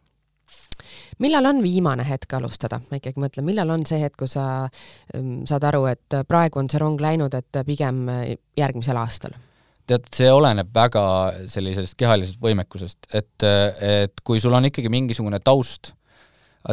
millal 1.19 1.45
on 1.45 1.61
viimane 1.63 2.05
hetk 2.07 2.33
alustada, 2.33 2.79
ma 2.91 2.97
ikkagi 2.97 3.19
mõtlen, 3.19 3.43
millal 3.43 3.69
on 3.69 3.85
see 3.85 3.99
hetk, 3.99 4.15
kui 4.17 4.27
sa 4.27 4.69
ähm, 5.15 5.43
saad 5.45 5.63
aru, 5.67 5.85
et 5.91 6.15
praegu 6.27 6.59
on 6.59 6.69
see 6.69 6.79
rong 6.79 7.01
läinud, 7.01 7.33
et 7.35 7.59
pigem 7.67 8.07
järgmisel 8.57 8.97
aastal? 8.97 9.35
Tead, 9.89 10.09
see 10.13 10.29
oleneb 10.31 10.69
väga 10.75 11.03
sellisest 11.49 11.97
kehalisest 11.99 12.41
võimekusest, 12.43 13.09
et, 13.13 13.45
et 13.45 14.25
kui 14.25 14.41
sul 14.41 14.55
on 14.55 14.69
ikkagi 14.69 14.91
mingisugune 14.93 15.41
taust 15.43 15.93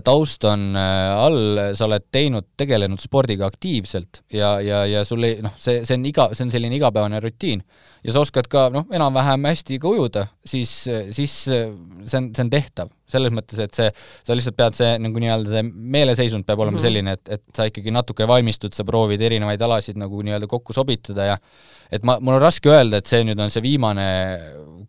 taust 0.04 0.44
on 0.44 0.74
äh, 0.76 1.12
all, 1.14 1.60
sa 1.78 1.86
oled 1.86 2.08
teinud, 2.12 2.48
tegelenud 2.58 3.00
spordiga 3.00 3.46
aktiivselt 3.46 4.24
ja, 4.34 4.56
ja, 4.60 4.82
ja 4.90 5.04
sul 5.06 5.22
ei 5.28 5.38
noh, 5.44 5.54
see, 5.60 5.84
see 5.86 5.94
on 5.98 6.06
iga, 6.10 6.28
see 6.34 6.46
on 6.46 6.50
selline 6.54 6.74
igapäevane 6.78 7.20
rutiin 7.22 7.62
ja 8.02 8.14
sa 8.14 8.24
oskad 8.24 8.50
ka 8.50 8.66
noh, 8.74 8.88
enam-vähem 8.94 9.46
hästi 9.46 9.78
ka 9.82 9.90
ujuda, 9.94 10.26
siis, 10.46 10.72
siis 11.14 11.36
see 11.46 12.18
on, 12.18 12.32
see 12.34 12.44
on 12.44 12.52
tehtav 12.52 12.90
selles 13.06 13.30
mõttes, 13.34 13.60
et 13.62 13.78
see, 13.78 13.86
sa 14.26 14.34
lihtsalt 14.34 14.56
pead 14.58 14.74
see 14.74 14.90
nagu 14.98 15.22
nii-öelda 15.22 15.52
see 15.52 15.62
meeleseisund 15.66 16.46
peab 16.46 16.58
olema 16.64 16.74
mm 16.74 16.80
-hmm. 16.80 16.86
selline, 16.88 17.14
et, 17.14 17.28
et 17.38 17.44
sa 17.54 17.68
ikkagi 17.70 17.94
natuke 17.94 18.26
valmistud, 18.26 18.74
sa 18.74 18.84
proovid 18.84 19.22
erinevaid 19.22 19.62
alasid 19.62 19.98
nagu 20.02 20.22
nii-öelda 20.26 20.50
kokku 20.50 20.74
sobitada 20.74 21.30
ja 21.30 21.38
et 21.92 22.02
ma, 22.02 22.18
mul 22.20 22.40
on 22.40 22.42
raske 22.42 22.70
öelda, 22.70 22.98
et 22.98 23.06
see 23.06 23.22
nüüd 23.22 23.38
on 23.38 23.54
see 23.54 23.62
viimane 23.62 24.08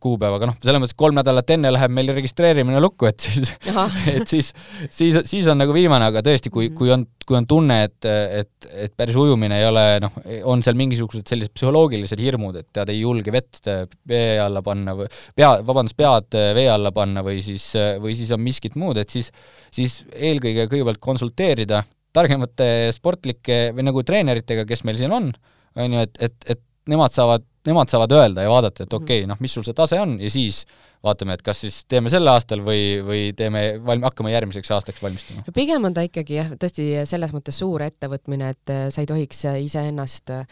kuupäev, 0.01 0.37
aga 0.37 0.49
noh, 0.49 0.57
selles 0.61 0.81
mõttes 0.83 0.97
kolm 0.97 1.17
nädalat 1.17 1.53
enne 1.55 1.71
läheb 1.73 1.93
meil 1.93 2.11
registreerimine 2.15 2.81
lukku, 2.83 3.09
et 3.09 3.23
siis, 3.23 3.53
et 4.15 4.27
siis, 4.29 4.51
siis, 4.89 5.19
siis 5.29 5.49
on 5.51 5.59
nagu 5.61 5.75
viimane, 5.75 6.09
aga 6.11 6.23
tõesti, 6.25 6.51
kui, 6.53 6.69
kui 6.77 6.91
on, 6.93 7.05
kui 7.27 7.37
on 7.39 7.47
tunne, 7.49 7.79
et, 7.87 8.07
et, 8.07 8.69
et 8.87 8.95
päris 8.97 9.17
ujumine 9.19 9.59
ei 9.61 9.67
ole, 9.67 9.85
noh, 10.03 10.21
on 10.51 10.63
seal 10.65 10.77
mingisugused 10.79 11.27
sellised 11.27 11.55
psühholoogilised 11.57 12.21
hirmud, 12.21 12.61
et 12.61 12.69
tead, 12.75 12.93
ei 12.93 13.01
julge 13.01 13.33
vett 13.35 13.71
vee 14.07 14.37
alla 14.43 14.63
panna 14.65 14.95
või 14.97 15.09
pea, 15.35 15.51
vabandust, 15.67 15.97
pead 15.97 16.39
vee 16.57 16.69
alla 16.71 16.93
panna 16.95 17.25
või 17.25 17.41
siis 17.45 17.69
või 18.01 18.15
siis 18.17 18.31
on 18.35 18.41
miskit 18.43 18.77
muud, 18.79 18.99
et 19.01 19.13
siis, 19.13 19.31
siis 19.73 20.01
eelkõige 20.13 20.69
kõigepealt 20.71 21.03
konsulteerida 21.03 21.83
targemate 22.17 22.89
sportlike 22.95 23.59
või 23.75 23.85
nagu 23.87 24.03
treeneritega, 24.05 24.65
kes 24.67 24.83
meil 24.87 24.97
siin 24.99 25.13
on, 25.13 25.29
on 25.77 25.97
ju, 25.97 26.05
et, 26.07 26.21
et, 26.29 26.37
et 26.55 26.63
nemad 26.91 27.13
saavad, 27.15 27.45
nemad 27.67 27.91
saavad 27.91 28.15
öelda 28.15 28.45
ja 28.45 28.51
vaadata, 28.51 28.87
et 28.87 28.93
okei 28.93 29.21
okay,, 29.21 29.29
noh, 29.29 29.39
mis 29.43 29.53
sul 29.53 29.65
see 29.67 29.77
tase 29.77 29.99
on 30.01 30.17
ja 30.23 30.31
siis 30.31 30.63
vaatame, 31.03 31.37
et 31.37 31.45
kas 31.45 31.61
siis 31.65 31.83
teeme 31.89 32.11
sel 32.13 32.27
aastal 32.31 32.63
või, 32.65 32.99
või 33.05 33.21
teeme, 33.37 33.63
valm-, 33.85 34.05
hakkame 34.07 34.33
järgmiseks 34.33 34.71
aastaks 34.77 35.03
valmistuma. 35.03 35.45
no 35.47 35.55
pigem 35.55 35.87
on 35.89 35.95
ta 35.97 36.05
ikkagi 36.07 36.39
jah, 36.39 36.51
tõesti 36.59 36.89
selles 37.09 37.33
mõttes 37.35 37.59
suur 37.61 37.85
ettevõtmine, 37.85 38.53
et 38.55 38.75
sa 38.93 39.03
ei 39.03 39.09
tohiks 39.09 39.45
iseennast 39.67 40.33
äh, 40.33 40.45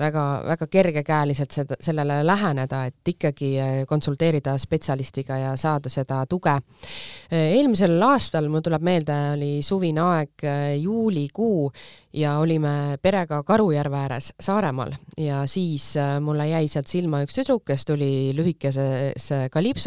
väga-väga 0.00 0.66
kergekäeliselt 0.66 1.54
seda, 1.54 1.76
sellele 1.80 2.20
läheneda, 2.26 2.84
et 2.88 3.12
ikkagi 3.12 3.50
äh, 3.60 3.72
konsulteerida 3.88 4.56
spetsialistiga 4.58 5.38
ja 5.38 5.54
saada 5.60 5.92
seda 5.92 6.22
tuge. 6.30 6.56
Äh, 6.56 7.50
eelmisel 7.56 8.00
aastal, 8.06 8.48
mul 8.52 8.64
tuleb 8.64 8.84
meelde, 8.86 9.16
oli 9.34 9.52
suvine 9.66 10.04
aeg, 10.06 10.34
äh, 10.44 10.62
juulikuu 10.80 11.70
ja 12.16 12.38
olime 12.42 12.98
perega 13.02 13.42
Karujärve 13.46 13.96
ääres 13.96 14.32
Saaremaal 14.40 14.96
ja 15.20 15.44
siis 15.46 15.92
mulle 16.20 16.48
jäi 16.48 16.66
sealt 16.68 16.90
silma 16.90 17.20
üks 17.22 17.36
tüdruk, 17.38 17.62
kes 17.70 17.84
tuli 17.86 18.32
lühikeses 18.34 19.28
kalipsos 19.52 19.79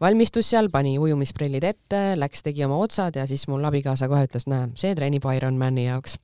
valmistus 0.00 0.50
seal, 0.50 0.68
pani 0.72 0.96
ujumisprillid 0.98 1.64
ette, 1.64 2.00
läks, 2.18 2.42
tegi 2.44 2.64
oma 2.66 2.78
otsad 2.82 3.16
ja 3.16 3.26
siis 3.30 3.46
mul 3.48 3.64
abikaasa 3.64 4.08
kohe 4.10 4.26
ütles, 4.26 4.46
näe, 4.50 4.68
see 4.78 4.94
treenib 4.96 5.24
Ironmani 5.36 5.86
jaoks. 5.86 6.18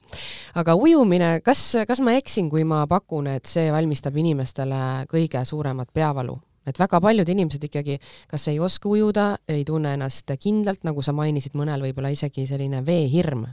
aga 0.59 0.75
ujumine, 0.75 1.41
kas, 1.45 1.62
kas 1.89 2.03
ma 2.05 2.17
eksin, 2.19 2.50
kui 2.50 2.65
ma 2.65 2.85
pakun, 2.91 3.31
et 3.31 3.47
see 3.47 3.71
valmistab 3.73 4.17
inimestele 4.17 5.07
kõige 5.11 5.45
suuremat 5.45 5.93
peavalu? 5.95 6.39
et 6.67 6.79
väga 6.79 7.00
paljud 7.00 7.29
inimesed 7.29 7.62
ikkagi 7.67 7.97
kas 8.29 8.49
ei 8.53 8.61
oska 8.61 8.89
ujuda, 8.89 9.25
ei 9.49 9.65
tunne 9.65 9.95
ennast 9.97 10.31
kindlalt, 10.39 10.85
nagu 10.85 11.03
sa 11.03 11.15
mainisid, 11.17 11.57
mõnel 11.59 11.83
võib-olla 11.83 12.12
isegi 12.12 12.47
selline 12.47 12.85
veehirm 12.87 13.47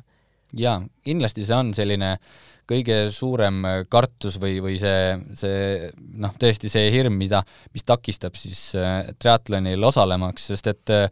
jaa, 0.56 0.78
kindlasti 1.04 1.46
see 1.48 1.58
on 1.58 1.74
selline 1.76 2.18
kõige 2.68 3.08
suurem 3.16 3.64
kartus 3.90 4.38
või, 4.42 4.58
või 4.64 4.76
see, 4.80 5.16
see 5.40 5.90
noh, 6.20 6.34
tõesti 6.40 6.72
see 6.72 6.90
hirm, 6.92 7.16
mida, 7.20 7.42
mis 7.74 7.88
takistab 7.88 8.36
siis 8.40 8.70
äh, 8.76 9.08
triatlonil 9.20 9.84
osalemaks, 9.88 10.50
sest 10.52 10.72
et 10.74 10.94
äh, 10.94 11.08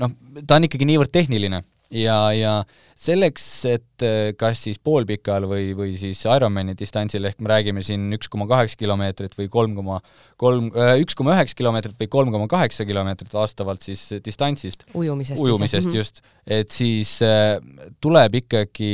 noh, 0.00 0.12
ta 0.44 0.58
on 0.58 0.68
ikkagi 0.68 0.88
niivõrd 0.88 1.12
tehniline 1.14 1.62
ja, 1.94 2.16
ja 2.36 2.52
selleks, 2.98 3.44
et 3.68 4.04
äh, 4.04 4.30
kas 4.38 4.60
siis 4.66 4.80
poolpikal 4.82 5.46
või, 5.48 5.70
või 5.76 5.94
siis 5.98 6.20
Ironmani 6.26 6.74
distantsil, 6.78 7.24
ehk 7.28 7.40
me 7.44 7.50
räägime 7.52 7.82
siin 7.84 8.08
üks 8.16 8.28
koma 8.32 8.48
kaheksa 8.50 8.78
kilomeetrit 8.80 9.36
või 9.38 9.48
kolm 9.52 9.76
koma 9.78 10.00
kolm, 10.40 10.68
äh, 10.76 10.96
üks 11.02 11.16
koma 11.18 11.36
üheksa 11.36 11.56
kilomeetrit 11.58 11.96
või 12.00 12.10
kolm 12.12 12.34
koma 12.34 12.48
kaheksa 12.50 12.86
kilomeetrit 12.88 13.32
vastavalt 13.34 13.86
siis 13.86 14.02
distantsist. 14.24 14.84
ujumisest. 14.94 15.40
ujumisest 15.40 15.88
siis, 15.88 15.96
just, 15.96 16.22
et 16.44 16.74
siis 16.74 17.14
äh, 17.24 17.56
tuleb 18.04 18.40
ikkagi 18.42 18.92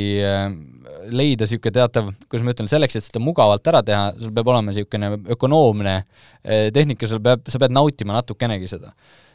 leida 1.09 1.45
niisugune 1.45 1.73
teatav, 1.75 2.13
kuidas 2.29 2.45
ma 2.45 2.53
ütlen, 2.53 2.69
selleks, 2.71 2.95
et 2.97 3.07
seda 3.07 3.19
mugavalt 3.23 3.67
ära 3.67 3.81
teha, 3.85 4.07
sul 4.21 4.31
peab 4.35 4.53
olema 4.53 4.71
niisugune 4.71 5.11
ökonoomne 5.35 5.95
tehnika, 6.73 7.09
sul 7.09 7.21
peab, 7.25 7.43
sa 7.49 7.59
pead 7.61 7.73
nautima 7.73 8.15
natukenegi 8.19 8.69
seda 8.69 8.93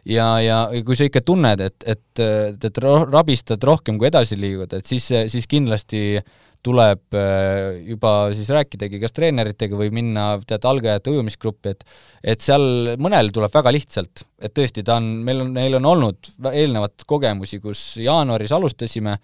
ja, 0.09 0.29
ja 0.43 0.61
kui 0.87 0.99
sa 0.99 1.09
ikka 1.09 1.25
tunned, 1.27 1.65
et, 1.65 1.89
et, 1.89 2.23
et 2.65 2.85
rabistad 2.85 3.63
rohkem, 3.67 3.99
kui 3.99 4.11
edasi 4.11 4.39
liigud, 4.41 4.73
et 4.77 4.87
siis, 4.87 5.11
siis 5.33 5.49
kindlasti 5.51 6.21
tuleb 6.65 7.17
äh, 7.17 7.81
juba 7.89 8.13
siis 8.37 8.51
rääkidagi 8.53 9.01
kas 9.01 9.15
treeneritega 9.17 9.79
või 9.81 9.89
minna 9.97 10.35
tead 10.45 10.67
algajate 10.69 11.15
ujumisgruppi, 11.15 11.73
et 11.73 11.87
et 12.35 12.45
seal 12.45 12.97
mõnel 13.01 13.33
tuleb 13.33 13.53
väga 13.55 13.73
lihtsalt, 13.73 14.27
et 14.41 14.53
tõesti, 14.57 14.85
ta 14.85 14.99
on, 15.01 15.09
meil 15.25 15.41
on, 15.47 15.55
neil 15.57 15.79
on 15.81 15.89
olnud 15.95 16.35
eelnevat 16.53 17.07
kogemusi, 17.09 17.63
kus 17.65 17.95
jaanuaris 18.05 18.53
alustasime 18.53 19.17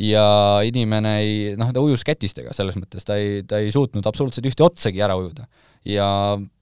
ja 0.00 0.24
inimene 0.66 1.12
ei, 1.22 1.36
noh, 1.58 1.70
ta 1.74 1.82
ujus 1.84 2.02
kätistega 2.06 2.54
selles 2.56 2.78
mõttes, 2.80 3.06
ta 3.06 3.18
ei, 3.20 3.44
ta 3.46 3.60
ei 3.62 3.70
suutnud 3.74 4.06
absoluutselt 4.06 4.48
ühte 4.50 4.66
otsagi 4.66 5.02
ära 5.04 5.16
ujuda. 5.20 5.46
ja 5.84 6.08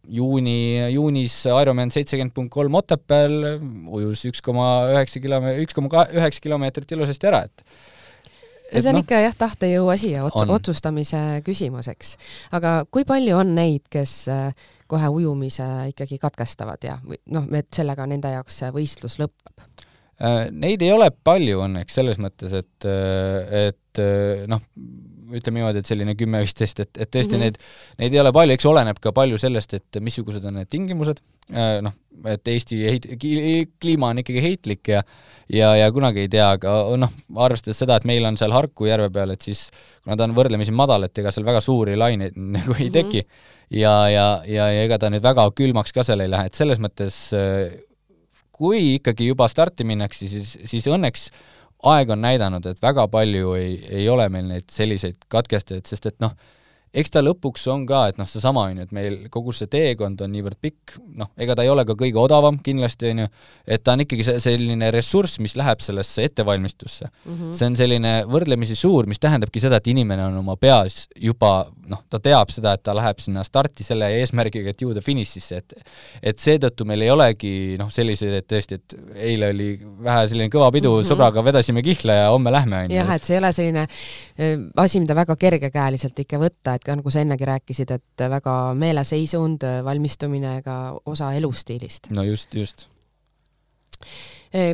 juuni, 0.08 0.58
juunis 0.92 1.38
Ironman 1.46 1.94
seitsekümmend 1.94 2.34
punkt 2.36 2.52
kolm 2.52 2.74
Otepääl 2.74 3.56
ujus 3.88 4.26
üks 4.28 4.44
koma 4.44 4.90
üheksa 4.92 5.22
kilome-, 5.24 5.56
üks 5.64 5.76
koma 5.76 6.06
üheksa 6.12 6.44
kilomeetrit 6.44 6.92
ilusasti 6.92 7.30
ära, 7.30 7.44
et 7.48 7.64
ja 8.72 8.82
see 8.82 8.92
on 8.92 8.98
no, 8.98 9.02
ikka 9.04 9.20
jah, 9.22 9.36
tahtejõu 9.36 9.88
asi 9.92 10.12
ja 10.14 10.24
ots-, 10.26 10.52
otsustamise 10.56 11.20
küsimus, 11.46 11.88
eks. 11.92 12.16
aga 12.56 12.82
kui 12.90 13.06
palju 13.08 13.38
on 13.40 13.54
neid, 13.56 13.84
kes 13.92 14.16
äh, 14.32 14.68
kohe 14.90 15.08
ujumise 15.20 15.66
ikkagi 15.92 16.18
katkestavad 16.20 16.84
ja 16.84 16.98
noh, 17.32 17.48
et 17.56 17.68
sellega 17.74 18.06
nende 18.08 18.32
jaoks 18.32 18.62
see 18.62 18.72
võistlus 18.74 19.18
lõpeb? 19.22 19.88
Äh, 20.22 20.42
neid 20.54 20.82
ei 20.84 20.92
ole 20.94 21.10
palju 21.24 21.64
õnneks 21.64 21.98
selles 21.98 22.20
mõttes, 22.22 22.54
et, 22.54 22.86
äh, 22.86 23.68
et 23.68 24.00
noh, 24.48 24.60
ütleme 25.32 25.60
niimoodi, 25.60 25.80
et 25.82 25.88
selline 25.88 26.14
kümme-viisteist, 26.18 26.80
et, 26.84 26.90
et 26.96 27.10
tõesti 27.10 27.36
mm 27.36 27.42
-hmm. 27.42 27.44
neid, 27.44 27.58
neid 28.02 28.14
ei 28.14 28.20
ole 28.20 28.32
palju, 28.32 28.54
eks 28.56 28.68
oleneb 28.68 29.00
ka 29.02 29.12
palju 29.16 29.38
sellest, 29.40 29.74
et 29.74 30.00
missugused 30.00 30.44
on 30.48 30.58
need 30.60 30.70
tingimused, 30.70 31.22
äh, 31.52 31.80
noh, 31.84 31.94
et 32.28 32.48
Eesti 32.48 32.78
heit-, 32.86 33.08
kliima 33.80 34.12
on 34.12 34.22
ikkagi 34.22 34.42
heitlik 34.44 34.88
ja 34.88 35.02
ja, 35.52 35.74
ja 35.76 35.92
kunagi 35.92 36.24
ei 36.24 36.28
tea, 36.28 36.50
aga 36.56 36.96
noh, 36.96 37.12
arvestades 37.36 37.80
seda, 37.82 37.96
et 37.96 38.04
meil 38.08 38.24
on 38.24 38.36
seal 38.36 38.52
Harku 38.52 38.86
järve 38.86 39.10
peal, 39.10 39.30
et 39.34 39.42
siis 39.42 39.70
kuna 40.04 40.16
ta 40.16 40.28
on 40.28 40.36
võrdlemisi 40.36 40.72
madal, 40.72 41.08
et 41.08 41.18
ega 41.18 41.32
seal 41.32 41.46
väga 41.46 41.60
suuri 41.60 41.96
laineid 41.96 42.36
nagu 42.58 42.76
ei 42.78 42.90
teki 42.90 43.22
mm 43.22 43.28
-hmm. 43.28 43.78
ja, 43.78 44.08
ja, 44.08 44.26
ja, 44.46 44.68
ja 44.72 44.84
ega 44.84 44.98
ta 44.98 45.10
nüüd 45.10 45.22
väga 45.22 45.50
külmaks 45.50 45.92
ka 45.92 46.04
seal 46.04 46.20
ei 46.20 46.30
lähe, 46.30 46.46
et 46.46 46.54
selles 46.54 46.78
mõttes 46.78 47.32
äh, 47.36 47.72
kui 48.62 48.94
ikkagi 48.96 49.26
juba 49.32 49.48
starti 49.50 49.86
minnakse, 49.88 50.28
siis, 50.30 50.54
siis 50.70 50.86
õnneks 50.86 51.28
aeg 51.92 52.12
on 52.14 52.22
näidanud, 52.22 52.66
et 52.70 52.82
väga 52.82 53.08
palju 53.10 53.56
ei, 53.58 53.76
ei 54.02 54.08
ole 54.10 54.28
meil 54.30 54.46
neid 54.52 54.68
selliseid 54.70 55.26
katkestajaid, 55.32 55.88
sest 55.88 56.12
et 56.12 56.18
noh, 56.22 56.36
eks 56.92 57.12
ta 57.12 57.22
lõpuks 57.24 57.64
on 57.72 57.86
ka, 57.88 58.04
et 58.10 58.18
noh, 58.20 58.28
seesama 58.28 58.66
on 58.68 58.80
ju, 58.80 58.86
et 58.86 58.94
meil 58.96 59.18
kogu 59.32 59.54
see 59.56 59.70
teekond 59.72 60.20
on 60.24 60.32
niivõrd 60.34 60.58
pikk, 60.60 60.96
noh, 61.18 61.30
ega 61.40 61.56
ta 61.56 61.64
ei 61.64 61.72
ole 61.72 61.86
ka 61.88 61.96
kõige 61.98 62.20
odavam 62.20 62.58
kindlasti, 62.64 63.12
on 63.14 63.22
ju, 63.24 63.28
et 63.66 63.84
ta 63.84 63.96
on 63.96 64.04
ikkagi 64.04 64.26
see 64.28 64.42
selline 64.44 64.90
ressurss, 64.94 65.40
mis 65.42 65.56
läheb 65.58 65.80
sellesse 65.84 66.26
ettevalmistusse 66.28 67.08
mm. 67.08 67.32
-hmm. 67.32 67.54
see 67.58 67.70
on 67.70 67.78
selline 67.80 68.14
võrdlemisi 68.28 68.76
suur, 68.78 69.08
mis 69.08 69.22
tähendabki 69.22 69.62
seda, 69.62 69.80
et 69.80 69.92
inimene 69.92 70.26
on 70.28 70.36
oma 70.42 70.56
peas 70.60 71.06
juba 71.16 71.54
noh, 71.88 72.02
ta 72.10 72.20
teab 72.22 72.52
seda, 72.52 72.74
et 72.76 72.82
ta 72.84 72.94
läheb 72.96 73.20
sinna 73.22 73.44
starti 73.46 73.84
selle 73.86 74.08
eesmärgiga, 74.20 74.72
et 74.72 74.84
jõuda 74.84 75.02
finišisse, 75.04 75.62
et 75.62 75.74
et 76.32 76.38
seetõttu 76.38 76.84
meil 76.88 77.02
ei 77.04 77.10
olegi 77.12 77.52
noh, 77.80 77.90
selliseid, 77.92 78.34
et 78.38 78.46
tõesti, 78.48 78.78
et 78.78 78.94
eile 79.32 79.50
oli 79.54 79.68
vähe 80.04 80.26
selline 80.30 80.52
kõva 80.52 80.70
pidu 80.74 80.92
mm, 80.92 81.00
-hmm. 81.00 81.08
sõbraga 81.08 81.44
vedasime 81.44 81.82
kihla 81.82 82.18
ja 82.18 82.28
homme 82.30 82.52
lähme, 82.52 82.84
on 82.84 82.90
ju. 82.90 83.00
jah, 83.00 83.14
et 83.16 83.24
see 83.24 83.36
ei 83.36 83.42
ole 83.42 83.52
selline 83.56 83.82
äh, 83.86 84.54
asi, 84.84 85.00
mida 85.00 85.16
väga 85.18 85.36
kergekäeliselt 85.36 86.18
ikka 86.24 86.40
võtta, 86.42 86.76
et 86.76 86.81
et 86.82 86.88
ka 86.90 86.98
nagu 86.98 87.14
sa 87.14 87.22
ennegi 87.22 87.46
rääkisid, 87.46 87.94
et 87.94 88.24
väga 88.36 88.56
meeleseisund, 88.74 89.66
valmistumine 89.86 90.56
ka 90.66 90.78
osa 91.06 91.32
elustiilist. 91.38 92.10
no 92.10 92.26
just, 92.26 92.54
just 92.54 92.88
e 94.52 94.72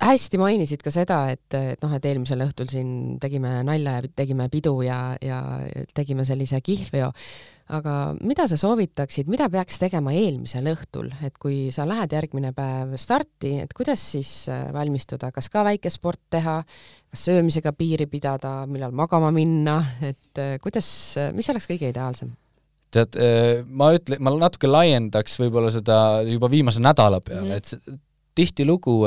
hästi 0.00 0.40
mainisid 0.40 0.80
ka 0.84 0.92
seda, 0.94 1.20
et, 1.34 1.44
et 1.52 1.82
noh, 1.84 1.92
et 1.92 2.06
eelmisel 2.08 2.40
õhtul 2.46 2.70
siin 2.72 2.92
tegime 3.20 3.58
nalja 3.66 3.98
ja 3.98 4.12
tegime 4.16 4.48
pidu 4.52 4.78
ja, 4.86 5.00
ja 5.20 5.40
tegime 5.96 6.24
sellise 6.28 6.62
kihlveo, 6.64 7.10
aga 7.70 7.94
mida 8.26 8.46
sa 8.50 8.58
soovitaksid, 8.60 9.28
mida 9.30 9.46
peaks 9.52 9.78
tegema 9.80 10.12
eelmisel 10.16 10.66
õhtul, 10.72 11.10
et 11.26 11.36
kui 11.40 11.68
sa 11.74 11.86
lähed 11.88 12.12
järgmine 12.16 12.52
päev 12.56 12.96
starti, 13.00 13.56
et 13.64 13.74
kuidas 13.76 14.02
siis 14.14 14.32
äh, 14.50 14.68
valmistuda, 14.74 15.30
kas 15.34 15.50
ka 15.52 15.64
väike 15.66 15.92
sport 15.92 16.20
teha, 16.34 16.60
kas 17.10 17.26
söömisega 17.28 17.72
piiri 17.76 18.08
pidada, 18.10 18.64
millal 18.70 18.94
magama 18.96 19.30
minna, 19.34 19.78
et 20.02 20.42
äh, 20.42 20.56
kuidas, 20.62 20.90
mis 21.36 21.50
oleks 21.52 21.70
kõige 21.70 21.92
ideaalsem? 21.92 22.34
tead, 22.90 23.14
äh, 23.22 23.60
ma 23.66 23.92
ütlen, 23.94 24.18
ma 24.18 24.32
natuke 24.34 24.66
laiendaks 24.66 25.38
võib-olla 25.38 25.70
seda 25.70 25.98
juba 26.26 26.50
viimase 26.50 26.82
nädala 26.82 27.20
peale 27.22 27.46
mm, 27.46 27.60
-hmm. 27.60 27.94
et 27.94 28.00
tihtilugu 28.34 29.04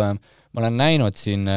ma 0.53 0.61
olen 0.61 0.77
näinud 0.77 1.17
siin 1.17 1.47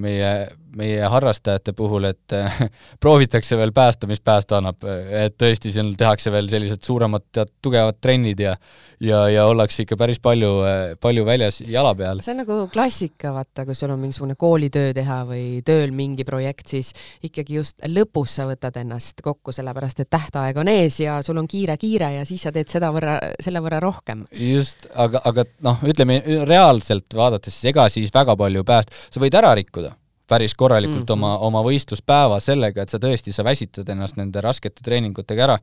meie 0.00 0.30
meie 0.76 1.08
harrastajate 1.10 1.72
puhul, 1.76 2.08
et 2.10 2.34
äh, 2.36 2.58
proovitakse 3.02 3.56
veel 3.58 3.72
päästa, 3.76 4.08
mis 4.10 4.20
päästa 4.24 4.60
annab, 4.60 4.84
et 5.24 5.36
tõesti, 5.40 5.72
seal 5.74 5.94
tehakse 5.98 6.32
veel 6.34 6.50
sellised 6.52 6.84
suuremad, 6.86 7.26
tead, 7.32 7.52
tugevad 7.64 8.00
trennid 8.00 8.42
ja 8.44 8.56
ja, 9.02 9.26
ja 9.28 9.44
ollakse 9.48 9.84
ikka 9.84 9.96
päris 10.00 10.20
palju, 10.24 10.50
äh, 10.64 10.94
palju 11.00 11.24
väljas 11.26 11.60
jala 11.68 11.92
peal. 11.96 12.22
see 12.24 12.32
on 12.32 12.42
nagu 12.44 12.58
klassika, 12.72 13.32
vaata, 13.34 13.66
kui 13.68 13.76
sul 13.76 13.92
on 13.92 14.00
mingisugune 14.00 14.36
koolitöö 14.40 14.94
teha 14.96 15.18
või 15.28 15.60
tööl 15.66 15.92
mingi 15.96 16.24
projekt, 16.28 16.68
siis 16.72 16.92
ikkagi 17.26 17.58
just 17.58 17.84
lõpus 17.92 18.38
sa 18.38 18.46
võtad 18.48 18.78
ennast 18.80 19.20
kokku, 19.24 19.52
sellepärast 19.56 20.00
et 20.04 20.10
tähtaeg 20.12 20.56
on 20.60 20.70
ees 20.72 21.00
ja 21.02 21.18
sul 21.26 21.40
on 21.40 21.48
kiire-kiire 21.50 22.12
ja 22.18 22.24
siis 22.28 22.46
sa 22.46 22.52
teed 22.54 22.72
seda 22.72 22.90
võrra, 22.94 23.18
selle 23.42 23.60
võrra 23.64 23.80
rohkem. 23.84 24.24
just, 24.32 24.88
aga, 24.94 25.20
aga 25.28 25.46
noh, 25.66 25.84
ütleme 25.88 26.20
reaalselt 26.48 27.16
vaadates, 27.16 27.58
ega 27.68 27.88
siis 27.92 28.12
väga 28.14 28.36
palju 28.36 28.45
pääst-, 28.64 28.94
sa 29.10 29.20
võid 29.20 29.34
ära 29.34 29.54
rikkuda 29.54 29.96
päris 30.26 30.54
korralikult 30.54 30.98
mm 30.98 31.06
-hmm. 31.06 31.12
oma, 31.12 31.38
oma 31.38 31.62
võistluspäeva 31.62 32.40
sellega, 32.40 32.82
et 32.82 32.88
sa 32.88 32.98
tõesti, 32.98 33.32
sa 33.32 33.44
väsitad 33.44 33.88
ennast 33.88 34.16
nende 34.16 34.40
raskete 34.40 34.82
treeningutega 34.82 35.44
ära. 35.44 35.58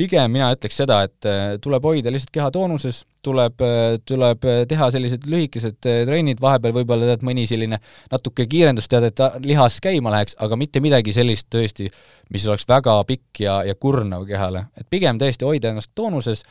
Pigem 0.00 0.32
mina 0.32 0.48
ütleks 0.54 0.80
seda, 0.80 1.02
et 1.06 1.28
äh, 1.28 1.54
tuleb 1.62 1.84
hoida 1.84 2.12
lihtsalt 2.12 2.32
keha 2.34 2.48
toonuses, 2.54 3.02
tuleb, 3.24 3.60
äh, 3.64 3.98
tuleb 4.08 4.46
äh, 4.48 4.62
teha 4.70 4.88
sellised 4.94 5.26
lühikesed 5.30 5.78
trennid, 5.84 6.40
vahepeal 6.42 6.74
võib-olla 6.78 7.10
tead 7.10 7.24
mõni 7.26 7.46
selline 7.48 7.80
natuke 8.12 8.46
kiirendus, 8.50 8.88
tead, 8.90 9.10
et 9.10 9.22
lihas 9.44 9.78
käima 9.84 10.12
läheks, 10.14 10.38
aga 10.40 10.58
mitte 10.60 10.82
midagi 10.84 11.14
sellist 11.16 11.50
tõesti, 11.52 11.90
mis 12.32 12.46
oleks 12.48 12.68
väga 12.70 12.96
pikk 13.08 13.44
ja, 13.44 13.60
ja 13.68 13.76
kurnav 13.76 14.26
kehale. 14.28 14.68
et 14.78 14.88
pigem 14.90 15.20
tõesti 15.20 15.48
hoida 15.48 15.74
ennast 15.74 15.92
toonuses 15.94 16.44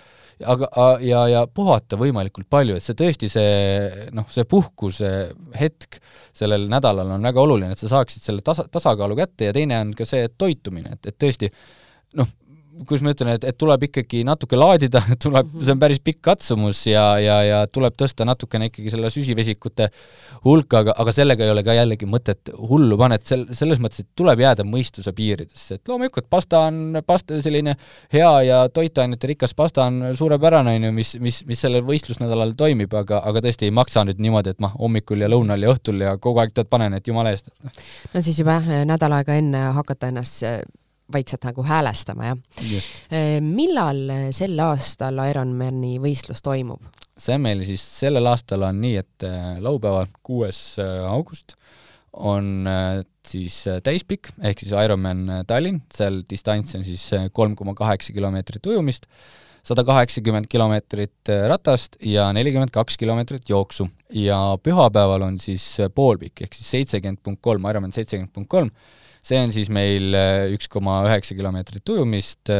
aga, 0.45 0.69
ja, 1.03 1.23
ja 1.31 1.45
puhata 1.53 1.97
võimalikult 1.99 2.47
palju, 2.51 2.77
et 2.77 2.85
see 2.85 2.97
tõesti, 2.97 3.29
see 3.31 4.09
noh, 4.15 4.27
see 4.31 4.45
puhkuse 4.49 5.13
hetk 5.59 5.99
sellel 6.35 6.69
nädalal 6.71 7.15
on 7.15 7.29
väga 7.29 7.41
oluline, 7.41 7.73
et 7.73 7.81
sa 7.81 7.91
saaksid 7.97 8.23
selle 8.23 8.45
tasa, 8.45 8.67
tasakaalu 8.71 9.17
kätte 9.19 9.49
ja 9.49 9.55
teine 9.55 9.79
on 9.81 9.95
ka 9.97 10.07
see 10.07 10.29
toitumine, 10.37 10.95
et, 10.95 11.11
et 11.11 11.17
tõesti 11.19 11.49
noh, 12.19 12.29
kuidas 12.87 13.03
ma 13.03 13.13
ütlen, 13.13 13.31
et, 13.35 13.45
et 13.49 13.57
tuleb 13.59 13.83
ikkagi 13.89 14.21
natuke 14.27 14.57
laadida, 14.59 15.01
tuleb 15.23 15.45
mm, 15.45 15.51
-hmm. 15.51 15.65
see 15.65 15.75
on 15.75 15.79
päris 15.81 15.99
pikk 16.03 16.21
katsumus 16.21 16.85
ja, 16.87 17.03
ja, 17.19 17.37
ja 17.43 17.59
tuleb 17.67 17.95
tõsta 17.99 18.25
natukene 18.27 18.69
ikkagi 18.69 18.93
selle 18.93 19.09
süsivesikute 19.13 19.89
hulka, 20.45 20.83
aga, 20.83 20.95
aga 20.97 21.13
sellega 21.15 21.45
ei 21.45 21.51
ole 21.51 21.63
ka 21.63 21.75
jällegi 21.75 22.07
mõtet 22.09 22.51
hullu 22.69 22.97
panna, 22.97 23.19
et 23.19 23.27
sel-, 23.27 23.47
selles 23.55 23.81
mõttes, 23.83 24.05
et 24.05 24.09
tuleb 24.15 24.39
jääda 24.39 24.65
mõistuse 24.67 25.13
piiridesse, 25.15 25.79
et 25.79 25.91
loomulikult 25.91 26.29
pasta 26.29 26.63
on, 26.69 27.01
pasta 27.05 27.41
selline 27.41 27.75
hea 28.13 28.33
ja 28.47 28.61
toitainete 28.73 29.33
rikas 29.33 29.55
pasta 29.55 29.85
on 29.89 30.11
suurepärane, 30.13 30.75
on 30.75 30.89
ju, 30.89 30.91
mis, 30.95 31.15
mis, 31.19 31.43
mis 31.49 31.61
sellel 31.61 31.83
võistlusnädalal 31.87 32.55
toimib, 32.57 32.93
aga, 32.93 33.23
aga 33.25 33.43
tõesti 33.45 33.69
ei 33.69 33.75
maksa 33.75 34.05
nüüd 34.07 34.21
niimoodi, 34.23 34.55
et 34.55 34.63
ma 34.63 34.71
hommikul 34.75 35.25
ja 35.25 35.31
lõunal 35.31 35.63
ja 35.63 35.73
õhtul 35.73 36.05
ja 36.05 36.17
kogu 36.17 36.43
aeg 36.43 36.53
tead, 36.53 36.69
panen, 36.69 36.93
et 36.93 37.07
jumala 37.07 37.33
eest. 37.35 37.49
no 38.13 38.21
siis 38.21 38.39
juba 38.39 38.59
nädal 38.85 39.19
aega 39.19 39.35
enne 39.39 39.69
hakata 39.75 40.13
ennast 40.13 40.43
vaikselt 41.13 41.47
nagu 41.47 41.65
häälestama, 41.65 42.31
jah. 42.31 42.87
Eh, 43.11 43.39
millal 43.43 44.31
sel 44.35 44.57
aastal 44.63 45.19
Ironmani 45.29 45.97
võistlus 46.01 46.43
toimub? 46.45 46.81
see 47.19 47.35
meil 47.35 47.59
siis 47.67 47.81
sellel 47.83 48.29
aastal 48.31 48.63
on 48.63 48.77
nii, 48.79 48.95
et 49.01 49.25
eh, 49.27 49.57
laupäeval, 49.59 50.07
kuues 50.23 50.79
august 50.79 51.57
on 52.15 52.65
siis 53.27 53.61
täispikk, 53.85 54.31
ehk 54.41 54.63
siis 54.63 54.71
Ironman 54.73 55.43
Tallinn, 55.47 55.83
seal 55.93 56.23
distants 56.29 56.73
on 56.79 56.83
siis 56.87 57.03
kolm 57.35 57.53
koma 57.59 57.75
kaheksa 57.77 58.15
kilomeetrit 58.15 58.65
ujumist, 58.71 59.05
sada 59.69 59.83
kaheksakümmend 59.85 60.47
kilomeetrit 60.49 61.31
ratast 61.51 61.99
ja 62.01 62.29
nelikümmend 62.33 62.73
kaks 62.73 62.97
kilomeetrit 62.97 63.49
jooksu. 63.49 63.89
ja 64.09 64.57
pühapäeval 64.63 65.27
on 65.27 65.39
siis 65.39 65.65
poolpikk, 65.95 66.41
ehk 66.41 66.57
siis 66.57 66.71
seitsekümmend 66.77 67.21
punkt 67.23 67.41
kolm, 67.45 67.69
Ironman 67.69 67.93
seitsekümmend 67.93 68.33
punkt 68.33 68.49
kolm, 68.49 68.71
see 69.21 69.39
on 69.41 69.53
siis 69.55 69.69
meil 69.73 70.15
üks 70.55 70.69
koma 70.71 71.01
üheksa 71.07 71.37
kilomeetrit 71.37 71.95
ujumist, 71.95 72.51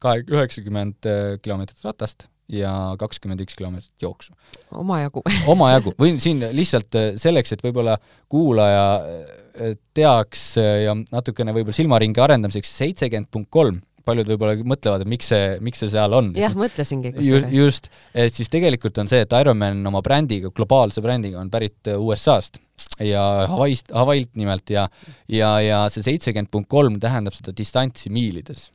kahe, 0.00 0.26
üheksakümmend 0.26 1.08
kilomeetrit 1.44 1.84
ratast 1.86 2.30
ja 2.50 2.72
kakskümmend 2.98 3.42
üks 3.44 3.56
kilomeetrit 3.58 4.02
jooksu. 4.02 4.34
omajagu 4.74 5.22
omajagu, 5.52 5.94
võin 6.00 6.18
siin 6.22 6.42
lihtsalt 6.56 6.98
äh, 6.98 7.10
selleks, 7.20 7.54
et 7.54 7.62
võib-olla 7.64 7.96
kuulaja 8.30 8.86
äh, 8.98 9.76
teaks 9.96 10.52
äh, 10.60 10.84
ja 10.86 10.96
natukene 10.98 11.54
võib-olla 11.56 11.76
silmaringi 11.76 12.22
arendamiseks, 12.22 12.72
seitsekümmend 12.82 13.30
punkt 13.32 13.50
kolm, 13.54 13.80
paljud 14.04 14.32
võib-olla 14.32 14.56
mõtlevad, 14.64 15.04
et 15.04 15.10
miks 15.10 15.30
see, 15.32 15.52
miks 15.64 15.82
see 15.82 15.92
seal 15.92 16.16
on. 16.16 16.32
jah, 16.38 16.56
mõtlesingi 16.58 17.14
kusjuures. 17.16 17.54
just, 17.54 17.90
et 18.14 18.34
siis 18.34 18.50
tegelikult 18.52 18.98
on 19.02 19.10
see, 19.10 19.22
et 19.26 19.38
Ironman 19.40 19.84
oma 19.90 20.02
brändiga, 20.04 20.52
globaalse 20.54 21.04
brändiga 21.04 21.40
on 21.42 21.52
pärit 21.52 21.92
USA-st 21.96 22.60
ja 23.04 23.22
Hawaii'st, 23.50 23.94
Hawaii'lt 23.94 24.34
nimelt 24.40 24.72
ja 24.72 24.88
ja, 25.28 25.54
ja 25.64 25.86
see 25.92 26.04
seitsekümmend 26.06 26.52
punkt 26.52 26.70
kolm 26.72 27.00
tähendab 27.02 27.36
seda 27.36 27.54
distantsi 27.56 28.12
miilides 28.12 28.70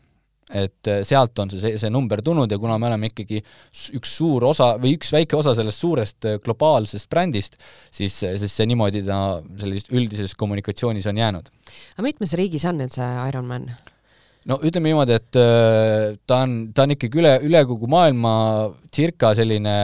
et 0.53 0.89
äh, 0.91 1.01
sealt 1.05 1.39
on 1.41 1.49
see, 1.49 1.73
see 1.81 1.89
number 1.89 2.21
tulnud 2.25 2.51
ja 2.51 2.59
kuna 2.61 2.77
me 2.81 2.89
oleme 2.91 3.09
ikkagi 3.09 3.39
üks 3.97 4.11
suur 4.19 4.45
osa 4.51 4.75
või 4.81 4.93
üks 4.99 5.09
väike 5.15 5.37
osa 5.39 5.55
sellest 5.57 5.81
suurest 5.81 6.27
äh, 6.29 6.37
globaalsest 6.43 7.09
brändist, 7.09 7.57
siis, 7.89 8.19
äh, 8.27 8.37
siis 8.41 8.53
see 8.53 8.69
niimoodi 8.69 9.01
ta 9.07 9.39
sellises 9.61 9.89
üldises 9.95 10.37
kommunikatsioonis 10.37 11.09
on 11.09 11.17
jäänud. 11.23 11.49
aga 11.97 12.05
mitmes 12.05 12.37
riigis 12.37 12.67
on 12.69 12.85
üldse 12.85 13.09
Ironman? 13.25 13.71
No 14.49 14.59
ütleme 14.65 14.91
niimoodi, 14.91 15.17
et 15.17 15.39
ta 16.27 16.41
on, 16.43 16.55
ta 16.75 16.85
on 16.85 16.95
ikkagi 16.95 17.21
üle, 17.21 17.33
üle 17.47 17.63
kogu 17.67 17.89
maailma 17.91 18.33
circa 18.93 19.33
selline 19.37 19.75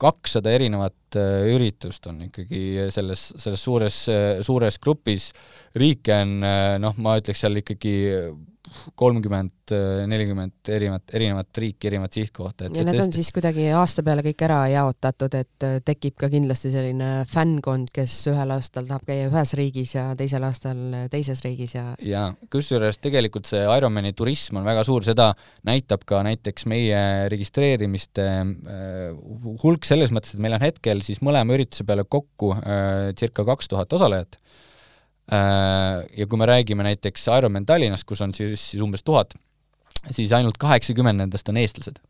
kakssada 0.00 0.52
erinevat 0.56 1.18
üritust 1.50 2.06
on 2.08 2.22
ikkagi 2.28 2.86
selles, 2.94 3.26
selles 3.36 3.60
suures, 3.60 3.98
suures 4.46 4.78
grupis. 4.80 5.30
riike 5.76 6.14
on 6.22 6.38
noh, 6.80 6.96
ma 6.96 7.18
ütleks 7.20 7.44
seal 7.44 7.60
ikkagi 7.60 7.94
kolmkümmend, 8.98 9.72
nelikümmend 10.10 10.70
erinevat, 10.72 11.04
erinevat 11.14 11.58
riiki, 11.62 11.88
erinevat 11.90 12.16
sihtkohta. 12.16 12.68
ja 12.74 12.84
need 12.86 13.00
on 13.02 13.12
siis 13.14 13.30
kuidagi 13.34 13.68
aasta 13.76 14.02
peale 14.06 14.24
kõik 14.26 14.44
ära 14.46 14.60
jaotatud, 14.72 15.34
et 15.38 15.66
äh, 15.66 15.76
tekib 15.86 16.16
ka 16.20 16.30
kindlasti 16.32 16.72
selline 16.74 17.10
fännkond, 17.30 17.90
kes 17.94 18.16
ühel 18.32 18.54
aastal 18.54 18.88
tahab 18.88 19.06
käia 19.08 19.28
ühes 19.30 19.54
riigis 19.58 19.94
ja 19.96 20.06
teisel 20.18 20.46
aastal 20.46 20.80
teises 21.12 21.42
riigis 21.46 21.76
ja 21.76 21.84
jaa, 22.04 22.30
kusjuures 22.52 23.00
tegelikult 23.02 23.50
see 23.50 23.62
Ironmani 23.64 24.14
turism 24.16 24.60
on 24.60 24.68
väga 24.68 24.84
suur, 24.86 25.06
seda 25.06 25.30
näitab 25.68 26.06
ka 26.08 26.22
näiteks 26.26 26.66
meie 26.70 27.02
registreerimiste 27.32 28.26
äh, 28.30 29.12
hulk 29.62 29.86
selles 29.88 30.14
mõttes, 30.14 30.34
et 30.34 30.42
meil 30.42 30.58
on 30.58 30.64
hetkel 30.64 31.04
siis 31.06 31.22
mõlema 31.24 31.56
ürituse 31.56 31.86
peale 31.86 32.06
kokku 32.08 32.54
äh, 32.58 33.12
circa 33.18 33.46
kaks 33.48 33.70
tuhat 33.70 33.98
osalejat 33.98 34.40
Äh, 34.40 34.66
ja 35.30 36.26
kui 36.26 36.38
me 36.38 36.46
räägime 36.46 36.86
näiteks 36.86 37.28
Ironman 37.38 37.66
Tallinnast, 37.66 38.06
kus 38.08 38.22
on 38.24 38.34
siis, 38.34 38.70
siis 38.72 38.82
umbes 38.82 39.04
tuhat, 39.06 39.34
siis 40.10 40.32
ainult 40.32 40.58
kaheksakümmend 40.58 41.22
nendest 41.22 41.48
on 41.52 41.60
eestlased. 41.60 42.00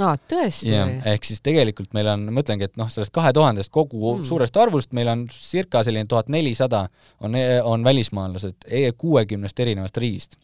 aa, 0.00 0.16
tõesti 0.30 0.74
või? 0.74 0.98
ehk 1.14 1.24
siis 1.26 1.40
tegelikult 1.46 1.94
meil 1.96 2.12
on, 2.12 2.28
ma 2.34 2.44
ütlengi, 2.44 2.68
et 2.68 2.76
noh, 2.80 2.90
sellest 2.92 3.14
kahe 3.16 3.32
tuhandest 3.36 3.72
kogu 3.74 4.18
mm. 4.18 4.28
suurest 4.28 4.56
arvust 4.60 4.92
meil 4.96 5.08
on 5.12 5.24
circa 5.34 5.82
selline 5.86 6.06
tuhat 6.10 6.28
nelisada 6.28 6.84
on, 7.20 7.34
on 7.64 7.84
välismaalased 7.84 8.68
e-, 8.68 8.92
kuuekümnest 8.92 9.60
erinevast 9.66 9.96
riigist 9.96 10.39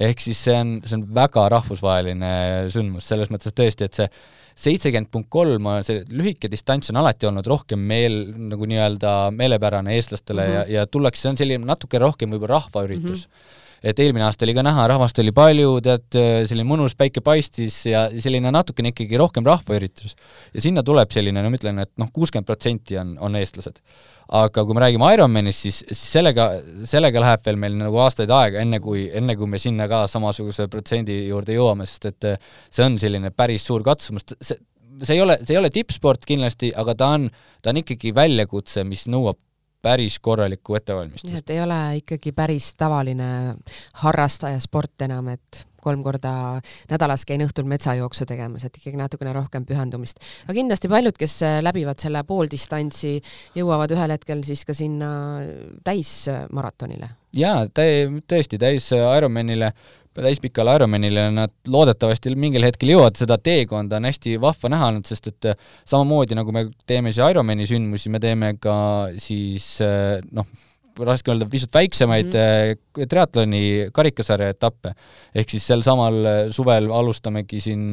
ehk 0.00 0.20
siis 0.20 0.40
see 0.48 0.56
on, 0.56 0.72
see 0.84 0.98
on 0.98 1.04
väga 1.16 1.48
rahvusvaheline 1.52 2.32
sündmus, 2.72 3.08
selles 3.08 3.32
mõttes 3.32 3.54
tõesti, 3.56 3.88
et 3.88 4.00
see 4.00 4.08
seitsekümmend 4.56 5.10
punkt 5.12 5.28
kolm, 5.32 5.68
see 5.84 6.00
lühike 6.08 6.48
distants 6.52 6.88
on 6.92 7.02
alati 7.02 7.28
olnud 7.28 7.46
rohkem 7.50 7.82
meel, 7.92 8.22
nagu 8.52 8.68
nii-öelda 8.68 9.12
meelepärane 9.36 9.98
eestlastele 9.98 10.46
mm 10.46 10.52
-hmm. 10.52 10.72
ja, 10.72 10.80
ja 10.80 10.86
tullakse, 10.86 11.22
see 11.22 11.34
on 11.34 11.40
selline 11.42 11.68
natuke 11.68 12.00
rohkem 12.00 12.32
võib-olla 12.32 12.60
rahvaüritus 12.60 13.26
mm. 13.26 13.32
-hmm 13.32 13.64
et 13.82 13.98
eelmine 14.02 14.26
aasta 14.26 14.46
oli 14.46 14.54
ka 14.56 14.64
näha, 14.66 14.88
rahvast 14.92 15.20
oli 15.22 15.34
palju, 15.36 15.78
tead, 15.84 16.08
selline 16.48 16.68
mõnus 16.68 16.96
päike 16.98 17.22
paistis 17.24 17.78
ja 17.88 18.06
selline 18.22 18.52
natukene 18.54 18.94
ikkagi 18.94 19.20
rohkem 19.20 19.46
rahvaüritus. 19.46 20.16
ja 20.54 20.64
sinna 20.64 20.84
tuleb 20.86 21.12
selline, 21.14 21.42
no 21.42 21.50
ma 21.52 21.60
ütlen, 21.60 21.82
et 21.84 21.92
noh, 22.00 22.12
kuuskümmend 22.12 22.48
protsenti 22.48 22.98
on, 23.00 23.16
on 23.20 23.36
eestlased 23.40 23.82
aga 24.26 24.64
kui 24.66 24.74
me 24.74 24.82
räägime 24.82 25.08
Ironmanist, 25.14 25.62
siis, 25.66 25.80
siis 25.86 26.12
sellega, 26.16 26.48
sellega 26.88 27.22
läheb 27.22 27.44
veel 27.46 27.58
meil 27.62 27.76
nagu 27.78 28.00
aastaid 28.02 28.30
aega, 28.34 28.62
enne 28.64 28.80
kui, 28.82 29.06
enne 29.14 29.36
kui 29.38 29.46
me 29.50 29.60
sinna 29.62 29.86
ka 29.90 30.04
samasuguse 30.10 30.66
protsendi 30.72 31.20
juurde 31.28 31.54
jõuame, 31.54 31.86
sest 31.86 32.08
et 32.10 32.30
eh, 32.32 32.48
see 32.70 32.86
on 32.86 32.98
selline 32.98 33.30
päris 33.30 33.66
suur 33.68 33.84
katsumus, 33.86 34.26
see, 34.40 34.58
see 35.02 35.14
ei 35.14 35.22
ole, 35.22 35.38
see 35.44 35.54
ei 35.54 35.60
ole 35.60 35.70
tippsport 35.74 36.26
kindlasti, 36.26 36.72
aga 36.74 36.96
ta 36.98 37.12
on, 37.18 37.28
ta 37.62 37.70
on 37.70 37.82
ikkagi 37.84 38.14
väljakutse, 38.16 38.82
mis 38.88 39.06
nõuab 39.12 39.38
päris 39.86 40.18
korralikku 40.22 40.76
ettevalmistust. 40.78 41.38
et 41.38 41.54
ei 41.54 41.62
ole 41.62 41.80
ikkagi 42.02 42.34
päris 42.36 42.72
tavaline 42.74 43.30
harrastaja 44.02 44.60
sport 44.62 45.06
enam, 45.06 45.30
et 45.36 45.66
kolm 45.86 46.02
korda 46.02 46.32
nädalas 46.90 47.22
käin 47.28 47.44
õhtul 47.44 47.66
metsajooksu 47.70 48.26
tegemas, 48.26 48.64
et 48.66 48.78
ikkagi 48.80 48.98
natukene 48.98 49.34
rohkem 49.36 49.66
pühendumist. 49.68 50.18
aga 50.44 50.56
kindlasti 50.56 50.90
paljud, 50.90 51.18
kes 51.18 51.36
äh, 51.46 51.58
läbivad 51.64 52.02
selle 52.02 52.24
pooldistantsi, 52.26 53.20
jõuavad 53.58 53.94
ühel 53.94 54.16
hetkel 54.16 54.42
siis 54.46 54.64
ka 54.66 54.74
sinna 54.74 55.10
täismaratonile. 55.86 57.12
jaa, 57.36 57.68
tõesti, 57.70 58.58
täis 58.58 58.90
Ironmanile 58.96 59.72
täispikale 60.24 60.76
Ironmanile 60.78 61.28
nad 61.34 61.52
loodetavasti 61.68 62.34
mingil 62.38 62.66
hetkel 62.66 62.94
jõuavad, 62.94 63.18
seda 63.20 63.38
teekonda 63.38 64.00
on 64.00 64.08
hästi 64.08 64.36
vahva 64.42 64.70
näha 64.72 64.92
olnud, 64.92 65.08
sest 65.08 65.32
et 65.32 65.50
äh, 65.52 65.58
samamoodi 65.88 66.38
nagu 66.38 66.54
me 66.54 66.68
teeme 66.86 67.12
siis 67.12 67.24
Ironmani 67.30 67.68
sündmusi, 67.68 68.12
me 68.12 68.22
teeme 68.22 68.54
ka 68.62 68.76
siis 69.22 69.76
äh, 69.84 70.20
noh, 70.36 70.48
raske 71.06 71.32
öelda, 71.32 71.48
pisut 71.52 71.74
väiksemaid 71.74 72.32
mm 72.32 72.38
-hmm. 72.40 73.08
triatloni 73.08 73.62
karikasarja 73.92 74.48
etappe. 74.54 74.94
ehk 75.34 75.50
siis 75.50 75.66
sel 75.66 75.82
samal 75.82 76.48
suvel 76.50 76.90
alustamegi 76.90 77.60
siin 77.60 77.92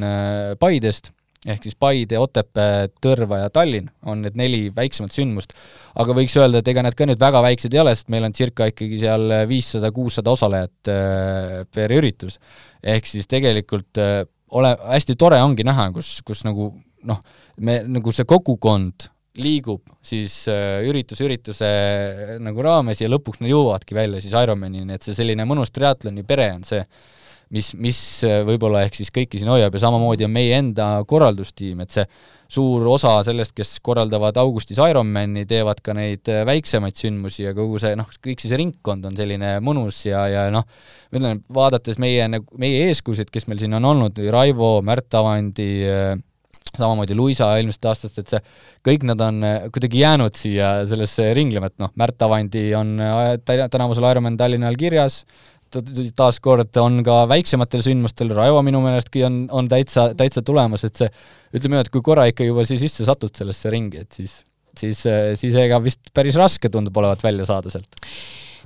Paidest, 0.59 1.11
ehk 1.43 1.65
siis 1.65 1.75
Paide, 1.79 2.19
Otepää, 2.21 2.87
Tõrva 3.03 3.41
ja 3.43 3.49
Tallinn 3.53 3.89
on 4.07 4.21
need 4.23 4.37
neli 4.39 4.61
väiksemat 4.75 5.11
sündmust. 5.15 5.55
aga 5.99 6.15
võiks 6.15 6.37
öelda, 6.39 6.61
et 6.61 6.71
ega 6.71 6.83
need 6.85 6.95
ka 6.95 7.07
nüüd 7.09 7.19
väga 7.19 7.41
väiksed 7.43 7.73
ei 7.73 7.81
ole, 7.83 7.95
sest 7.95 8.13
meil 8.13 8.23
on 8.27 8.35
circa 8.37 8.69
ikkagi 8.71 8.99
seal 9.01 9.35
viissada, 9.49 9.91
kuussada 9.91 10.31
osalejat 10.31 10.93
per 11.73 11.95
üritus. 11.97 12.39
ehk 12.83 13.07
siis 13.07 13.27
tegelikult 13.27 13.99
ole, 14.53 14.75
hästi 14.93 15.15
tore 15.19 15.41
ongi 15.43 15.65
näha, 15.67 15.89
kus, 15.95 16.19
kus 16.25 16.43
nagu 16.47 16.71
noh, 17.09 17.19
me 17.63 17.81
nagu 17.89 18.13
see 18.15 18.27
kogukond 18.29 19.09
liigub 19.41 19.81
siis 20.05 20.43
äh, 20.51 20.83
üritus 20.85 21.21
ürituse 21.25 21.67
äh, 21.67 22.33
nagu 22.43 22.61
raames 22.65 23.01
ja 23.01 23.09
lõpuks 23.09 23.41
nad 23.41 23.49
jõuavadki 23.49 23.97
välja 23.97 24.21
siis 24.21 24.35
Ironmanini, 24.37 24.93
et 24.93 25.05
see 25.05 25.17
selline 25.17 25.47
mõnus 25.49 25.73
triatloni 25.73 26.25
pere 26.27 26.51
on 26.53 26.61
see, 26.67 26.83
mis, 27.53 27.73
mis 27.79 27.99
äh, 28.27 28.41
võib-olla 28.47 28.83
ehk 28.85 28.97
siis 28.99 29.11
kõiki 29.13 29.41
siin 29.41 29.51
hoiab 29.53 29.75
ja 29.75 29.83
samamoodi 29.85 30.27
on 30.27 30.33
meie 30.33 30.57
enda 30.57 30.87
korraldustiim, 31.09 31.83
et 31.83 31.93
see 31.93 32.05
suur 32.53 32.85
osa 32.91 33.15
sellest, 33.25 33.55
kes 33.57 33.77
korraldavad 33.85 34.37
augustis 34.41 34.81
Ironmani, 34.81 35.45
teevad 35.49 35.79
ka 35.85 35.95
neid 35.97 36.29
väiksemaid 36.49 36.99
sündmusi 36.99 37.47
ja 37.47 37.53
kogu 37.57 37.79
see 37.81 37.95
noh, 37.97 38.09
kõik 38.23 38.43
see 38.43 38.59
ringkond 38.59 39.07
on 39.09 39.17
selline 39.17 39.55
mõnus 39.65 40.03
ja, 40.05 40.25
ja 40.29 40.43
noh, 40.53 40.67
ma 41.09 41.21
ütlen, 41.21 41.41
vaadates 41.53 41.97
meie, 42.01 42.27
nagu, 42.29 42.45
meie 42.61 42.89
eeskujusid, 42.89 43.33
kes 43.33 43.49
meil 43.49 43.63
siin 43.63 43.79
on 43.79 43.89
olnud, 43.93 44.21
Raivo, 44.33 44.75
Märt 44.85 45.17
Avandi 45.17 45.71
äh,, 45.89 46.13
samamoodi 46.77 47.15
Luisa 47.15 47.51
eelmisest 47.57 47.85
aastast, 47.89 48.19
et 48.19 48.31
see, 48.33 48.39
kõik 48.87 49.05
nad 49.05 49.21
on 49.21 49.43
äh, 49.45 49.65
kuidagi 49.73 50.01
jäänud 50.01 50.37
siia 50.37 50.71
sellesse 50.89 51.29
ringlema, 51.37 51.69
et 51.69 51.77
noh, 51.81 51.91
Märt 51.99 52.21
Avandi 52.25 52.65
on 52.77 52.95
äh, 53.03 53.35
tänavusel 53.45 54.07
Ironman 54.09 54.37
Tallinnal 54.39 54.77
kirjas, 54.79 55.21
taaskord 56.15 56.77
on 56.81 57.01
ka 57.05 57.23
väiksematel 57.29 57.83
sündmustel, 57.85 58.33
Raivo 58.35 58.61
minu 58.65 58.81
meelestki 58.83 59.23
on, 59.27 59.43
on 59.51 59.69
täitsa, 59.71 60.11
täitsa 60.17 60.43
tulemas, 60.45 60.85
et 60.87 60.95
see 60.99 61.09
ütleme 61.53 61.75
niimoodi, 61.75 61.89
et 61.89 61.93
kui 61.93 62.05
korra 62.05 62.27
ikka 62.29 62.47
juba 62.47 62.65
siis 62.67 62.83
sisse 62.85 63.07
satud 63.07 63.33
sellesse 63.37 63.71
ringi, 63.73 64.03
et 64.05 64.19
siis, 64.19 64.39
siis, 64.79 65.03
siis 65.39 65.59
ega 65.65 65.79
vist 65.83 66.13
päris 66.13 66.39
raske 66.39 66.71
tundub 66.73 66.97
olevat 67.01 67.23
välja 67.23 67.47
saada 67.49 67.73
sealt. 67.73 67.99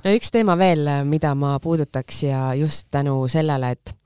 no 0.04 0.16
üks 0.16 0.32
teema 0.34 0.58
veel, 0.60 0.88
mida 1.08 1.34
ma 1.38 1.56
puudutaks 1.62 2.22
ja 2.28 2.42
just 2.58 2.88
tänu 2.94 3.20
sellele, 3.32 3.76
et 3.76 3.98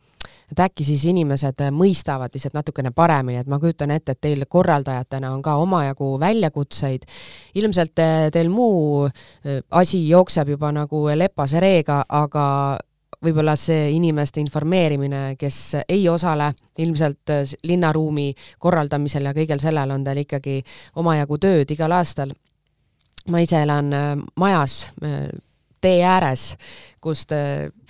et 0.52 0.60
äkki 0.60 0.84
siis 0.84 1.04
inimesed 1.08 1.64
mõistavad 1.72 2.32
lihtsalt 2.34 2.56
natukene 2.56 2.92
paremini, 2.94 3.40
et 3.40 3.48
ma 3.48 3.58
kujutan 3.60 3.92
ette, 3.94 4.12
et 4.12 4.20
teil 4.20 4.44
korraldajatena 4.48 5.32
on 5.32 5.42
ka 5.42 5.56
omajagu 5.60 6.12
väljakutseid. 6.20 7.06
ilmselt 7.54 7.98
eh, 7.98 8.30
teil 8.32 8.50
muu 8.52 9.06
eh, 9.06 9.62
asi 9.70 10.04
jookseb 10.08 10.52
juba 10.54 10.72
nagu 10.72 11.06
lepase 11.16 11.60
reega, 11.60 12.04
aga 12.08 12.44
võib-olla 13.22 13.54
see 13.56 13.90
inimeste 13.96 14.40
informeerimine, 14.42 15.36
kes 15.38 15.58
ei 15.88 16.08
osale 16.08 16.52
ilmselt 16.82 17.32
eh, 17.34 17.56
linnaruumi 17.68 18.32
korraldamisel 18.58 19.30
ja 19.30 19.34
kõigel 19.36 19.62
sellel 19.62 19.94
on 19.94 20.04
teil 20.04 20.22
ikkagi 20.24 20.60
omajagu 21.00 21.38
tööd 21.38 21.70
igal 21.70 21.98
aastal. 21.98 22.34
ma 23.28 23.38
ise 23.38 23.60
elan 23.62 23.92
majas 24.34 24.90
tee 25.80 26.00
ääres, 26.02 26.56
kust 27.00 27.30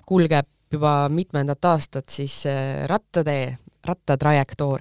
kulgeb 0.05 0.47
juba 0.73 1.09
mitmendat 1.09 1.65
aastat 1.65 2.09
siis 2.09 2.43
rattatee 2.87 3.57
rattatrajektoor. 3.85 4.81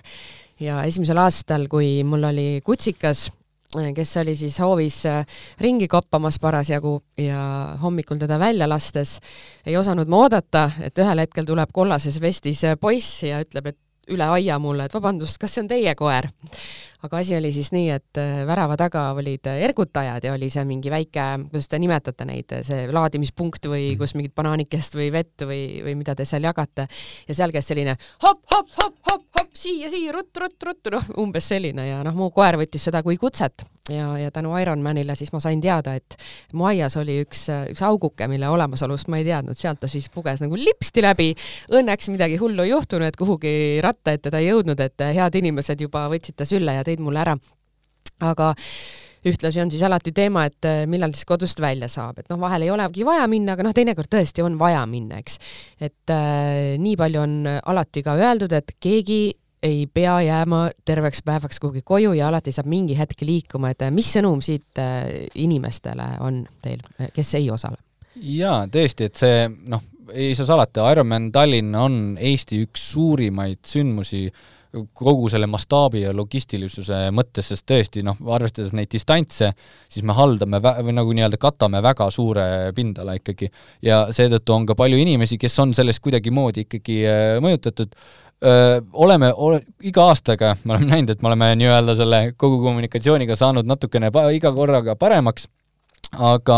ja 0.59 0.83
esimesel 0.83 1.17
aastal, 1.17 1.67
kui 1.67 2.03
mul 2.03 2.23
oli 2.23 2.61
kutsikas, 2.63 3.31
kes 3.95 4.17
oli 4.17 4.35
siis 4.35 4.57
hoovis 4.59 5.03
ringi 5.61 5.87
koppamas 5.87 6.39
parasjagu 6.43 6.97
ja 7.17 7.77
hommikul 7.81 8.19
teda 8.19 8.39
välja 8.39 8.67
lastes 8.69 9.19
ei 9.65 9.77
osanud 9.77 10.11
ma 10.11 10.25
oodata, 10.25 10.65
et 10.83 10.99
ühel 10.99 11.23
hetkel 11.23 11.47
tuleb 11.47 11.71
kollases 11.73 12.19
vestis 12.21 12.65
poiss 12.81 13.23
ja 13.23 13.39
ütleb, 13.45 13.71
et 13.71 13.79
üle 14.11 14.27
aia 14.35 14.59
mulle, 14.59 14.85
et 14.85 14.93
vabandust, 14.93 15.39
kas 15.39 15.55
see 15.55 15.63
on 15.63 15.71
teie 15.71 15.95
koer? 15.95 16.27
Aga 17.05 17.21
asi 17.21 17.35
oli 17.37 17.51
siis 17.53 17.71
nii, 17.73 17.89
et 17.95 18.19
äh, 18.21 18.43
värava 18.47 18.77
taga 18.79 19.07
olid 19.17 19.49
äh, 19.49 19.61
ergutajad 19.67 20.25
ja 20.27 20.35
oli 20.35 20.51
see 20.53 20.63
mingi 20.69 20.91
väike, 20.93 21.25
kuidas 21.49 21.69
te 21.71 21.79
nimetate 21.81 22.27
neid, 22.29 22.55
see 22.67 22.87
laadimispunkt 22.93 23.65
või 23.71 23.91
mm. 23.93 23.99
kus 24.01 24.15
mingit 24.17 24.35
banaanikest 24.37 24.97
või 24.99 25.09
vett 25.13 25.45
või, 25.47 25.63
või 25.85 25.97
mida 26.01 26.15
te 26.17 26.27
seal 26.29 26.45
jagate. 26.45 26.87
ja 27.27 27.37
seal 27.37 27.53
käis 27.55 27.67
selline 27.71 27.97
hopp, 28.23 28.43
hopp, 28.53 28.69
hopp, 28.77 28.97
hopp, 29.09 29.27
hopp, 29.39 29.53
siia, 29.57 29.89
siia, 29.89 30.13
ruttu, 30.15 30.45
ruttu, 30.45 30.69
ruttu, 30.69 30.95
noh, 30.97 31.13
umbes 31.23 31.49
selline 31.53 31.87
ja 31.87 32.01
noh, 32.05 32.17
mu 32.17 32.31
koer 32.35 32.59
võttis 32.61 32.89
seda 32.89 33.03
kui 33.05 33.17
kutset 33.21 33.65
ja, 33.89 34.17
ja 34.17 34.31
tänu 34.31 34.57
Ironmanile 34.57 35.15
siis 35.15 35.31
ma 35.33 35.39
sain 35.39 35.61
teada, 35.61 35.93
et 35.95 36.17
mu 36.53 36.65
aias 36.69 36.95
oli 36.99 37.17
üks, 37.23 37.45
üks 37.71 37.81
auguke, 37.85 38.27
mille 38.29 38.49
olemasolust 38.49 39.09
ma 39.11 39.19
ei 39.21 39.25
teadnud, 39.25 39.57
sealt 39.57 39.81
ta 39.81 39.89
siis 39.91 40.09
puges 40.13 40.41
nagu 40.43 40.57
lipsti 40.57 41.03
läbi. 41.03 41.31
Õnneks 41.73 42.11
midagi 42.13 42.37
hullu 42.41 42.65
ei 42.65 42.73
juhtunud, 42.73 43.07
et 43.07 43.17
kuhugi 43.19 43.53
ratta 43.83 44.15
ette 44.15 44.31
ta 44.31 44.41
ei 44.41 44.51
jõudnud, 44.51 44.79
et 44.79 45.05
head 45.15 45.39
inimesed 45.41 45.81
juba 45.81 46.05
võtsid 46.11 46.37
ta 46.37 46.47
sülle 46.47 46.77
ja 46.77 46.85
tõid 46.91 47.03
mulle 47.03 47.23
ära. 47.23 47.37
aga 48.21 48.53
ühtlasi 49.25 49.61
on 49.61 49.69
siis 49.71 49.81
alati 49.85 50.11
teema, 50.13 50.45
et 50.49 50.65
äh, 50.65 50.83
millal 50.89 51.13
siis 51.13 51.27
kodust 51.29 51.61
välja 51.61 51.89
saab, 51.91 52.21
et 52.21 52.29
noh, 52.29 52.39
vahel 52.41 52.65
ei 52.65 52.71
olegi 52.73 53.05
vaja 53.05 53.27
minna, 53.29 53.53
aga 53.55 53.65
noh, 53.65 53.75
teinekord 53.75 54.09
tõesti 54.11 54.45
on 54.45 54.57
vaja 54.61 54.81
minna, 54.89 55.21
eks. 55.21 55.37
et 55.81 56.13
äh, 56.13 56.73
nii 56.81 56.97
palju 56.97 57.21
on 57.21 57.37
alati 57.61 58.03
ka 58.05 58.17
öeldud, 58.17 58.53
et 58.57 58.75
keegi 58.81 59.21
ei 59.61 59.85
pea 59.93 60.15
jääma 60.25 60.63
terveks 60.85 61.21
päevaks 61.25 61.61
kuhugi 61.61 61.83
koju 61.85 62.15
ja 62.17 62.27
alati 62.31 62.53
saab 62.53 62.69
mingi 62.71 62.97
hetk 62.97 63.21
liikuma, 63.25 63.75
et 63.75 63.85
äh, 63.85 63.93
mis 63.93 64.09
sõnum 64.15 64.41
siit 64.41 64.81
äh, 64.81 65.27
inimestele 65.37 66.15
on 66.25 66.43
teil, 66.63 66.81
kes 67.13 67.35
ei 67.37 67.49
osale? 67.53 67.77
jaa, 68.15 68.65
tõesti, 68.67 69.07
et 69.07 69.21
see 69.21 69.45
noh, 69.69 69.85
ei 70.11 70.33
saa 70.35 70.49
salata, 70.49 70.89
Ironman 70.91 71.29
Tallinn 71.31 71.75
on 71.77 71.99
Eesti 72.19 72.63
üks 72.65 72.89
suurimaid 72.95 73.61
sündmusi 73.67 74.25
kogu 74.93 75.29
selle 75.29 75.47
mastaabi 75.51 76.05
ja 76.05 76.13
logistilisuse 76.15 77.03
mõttes, 77.15 77.51
sest 77.51 77.65
tõesti 77.67 78.03
noh, 78.07 78.17
arvestades 78.31 78.73
neid 78.77 78.91
distantse, 78.91 79.51
siis 79.91 80.05
me 80.07 80.15
haldame 80.15 80.61
vä-, 80.63 80.77
või 80.85 80.95
nagu 80.95 81.15
nii-öelda 81.17 81.39
katame 81.41 81.81
väga 81.83 82.09
suure 82.11 82.45
pindala 82.75 83.17
ikkagi. 83.19 83.51
ja 83.81 84.05
seetõttu 84.11 84.55
on 84.55 84.65
ka 84.65 84.75
palju 84.79 84.99
inimesi, 85.01 85.37
kes 85.41 85.59
on 85.59 85.73
sellest 85.77 86.03
kuidagimoodi 86.03 86.67
ikkagi 86.67 86.99
äh, 87.07 87.37
mõjutatud, 87.43 87.95
oleme 88.93 89.27
ole, 89.37 89.59
iga 89.85 90.07
aastaga, 90.09 90.55
me 90.63 90.73
oleme 90.73 90.87
näinud, 90.89 91.11
et 91.13 91.21
me 91.21 91.29
oleme 91.29 91.51
nii-öelda 91.59 91.93
selle 91.99 92.21
kogu 92.33 92.57
kommunikatsiooniga 92.63 93.35
saanud 93.37 93.69
natukene 93.69 94.09
iga 94.33 94.51
korraga 94.55 94.95
paremaks 94.97 95.45
aga, 96.11 96.57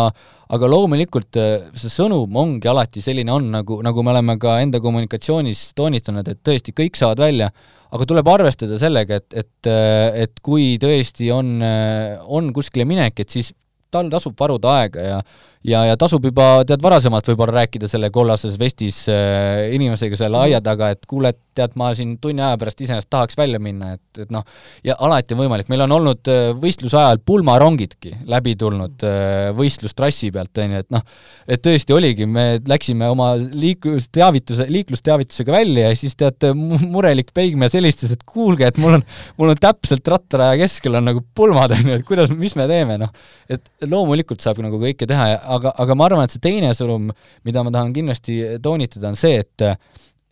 aga 0.55 0.69
loomulikult 0.69 1.37
äh, 1.39 1.69
see 1.77 1.91
sõnum 1.93 2.37
ongi 2.41 2.69
alati 2.69 3.03
selline 3.03 3.33
on, 3.33 3.49
nagu, 3.53 3.79
nagu 3.85 4.05
me 4.05 4.13
oleme 4.13 4.37
ka 4.41 4.57
enda 4.63 4.81
kommunikatsioonis 4.83 5.71
toonitanud, 5.77 6.27
et 6.27 6.41
tõesti, 6.45 6.75
kõik 6.75 6.97
saavad 6.99 7.21
välja, 7.25 7.49
aga 7.93 8.07
tuleb 8.09 8.29
arvestada 8.33 8.79
sellega, 8.81 9.21
et, 9.21 9.29
et, 9.43 9.69
äh, 9.69 10.23
et 10.25 10.39
kui 10.45 10.77
tõesti 10.81 11.29
on, 11.33 11.55
äh, 11.61 12.17
on 12.25 12.53
kuskile 12.55 12.87
minek, 12.89 13.21
et 13.21 13.33
siis 13.33 13.53
tal 13.93 14.09
tasub 14.09 14.33
varuda 14.39 14.77
aega 14.79 15.03
ja 15.05 15.19
ja, 15.67 15.83
ja 15.87 15.97
tasub 15.99 16.25
juba 16.27 16.47
tead 16.67 16.83
varasemalt 16.83 17.27
võib-olla 17.31 17.61
rääkida 17.61 17.87
selle 17.91 18.09
kollases 18.13 18.57
vestis 18.59 19.03
äh, 19.11 19.69
inimesega 19.75 20.19
selle 20.19 20.39
aia 20.43 20.59
taga, 20.63 20.91
et 20.93 21.07
kuule, 21.09 21.31
et 21.33 21.39
tead, 21.53 21.75
ma 21.79 21.91
siin 21.95 22.15
tunni 22.21 22.41
aja 22.41 22.57
pärast 22.59 22.81
iseenesest 22.81 23.09
tahaks 23.13 23.37
välja 23.37 23.59
minna, 23.61 23.93
et, 23.95 24.23
et 24.25 24.31
noh, 24.33 24.43
ja 24.85 24.95
alati 25.05 25.35
on 25.35 25.43
võimalik, 25.43 25.69
meil 25.71 25.85
on 25.85 25.95
olnud 25.99 26.31
äh, 26.31 26.49
võistluse 26.59 26.97
ajal 26.99 27.21
pulmarongidki 27.25 28.15
läbi 28.29 28.55
tulnud 28.59 29.05
äh, 29.07 29.51
võistlustrassi 29.57 30.31
pealt, 30.33 30.57
on 30.63 30.75
ju, 30.75 30.83
et 30.83 30.91
noh, 30.93 31.05
et 31.47 31.63
tõesti 31.63 31.95
oligi, 31.95 32.27
me 32.27 32.47
läksime 32.67 33.07
oma 33.13 33.33
liiklusteavituse, 33.37 34.67
liiklusteavitusega 34.73 35.55
välja 35.55 35.91
ja 35.91 35.99
siis 35.99 36.17
tead, 36.19 36.49
murelik 36.93 37.31
peigmees 37.35 37.77
helistas, 37.77 38.15
et 38.15 38.25
kuulge, 38.27 38.67
et 38.67 38.81
mul 38.81 38.99
on, 38.99 39.07
mul 39.39 39.53
on 39.53 39.63
täpselt 39.63 40.07
rattaraja 40.11 40.59
keskel 40.65 40.99
on 40.99 41.07
nagu 41.11 41.23
pulmad, 41.37 41.75
on 41.77 41.93
ju, 41.93 42.01
et 42.01 42.07
kuidas, 42.07 42.33
mis 42.35 42.57
me 42.59 42.67
teeme, 42.69 42.99
noh. 42.99 43.13
et 43.51 43.87
loomulikult 43.87 44.43
saab 44.43 44.59
nagu 44.63 44.81
kõike 44.81 45.07
teha 45.09 45.29
ja 45.35 45.39
aga, 45.57 45.75
aga 45.83 45.97
ma 45.97 46.09
arvan, 46.09 46.25
et 46.27 46.35
see 46.35 46.43
teine 46.43 46.73
sõnum, 46.77 47.11
mida 47.47 47.63
ma 47.65 47.73
tahan 47.73 47.93
kindlasti 47.95 48.39
toonitada, 48.63 49.13
on 49.13 49.19
see, 49.19 49.43
et 49.43 49.67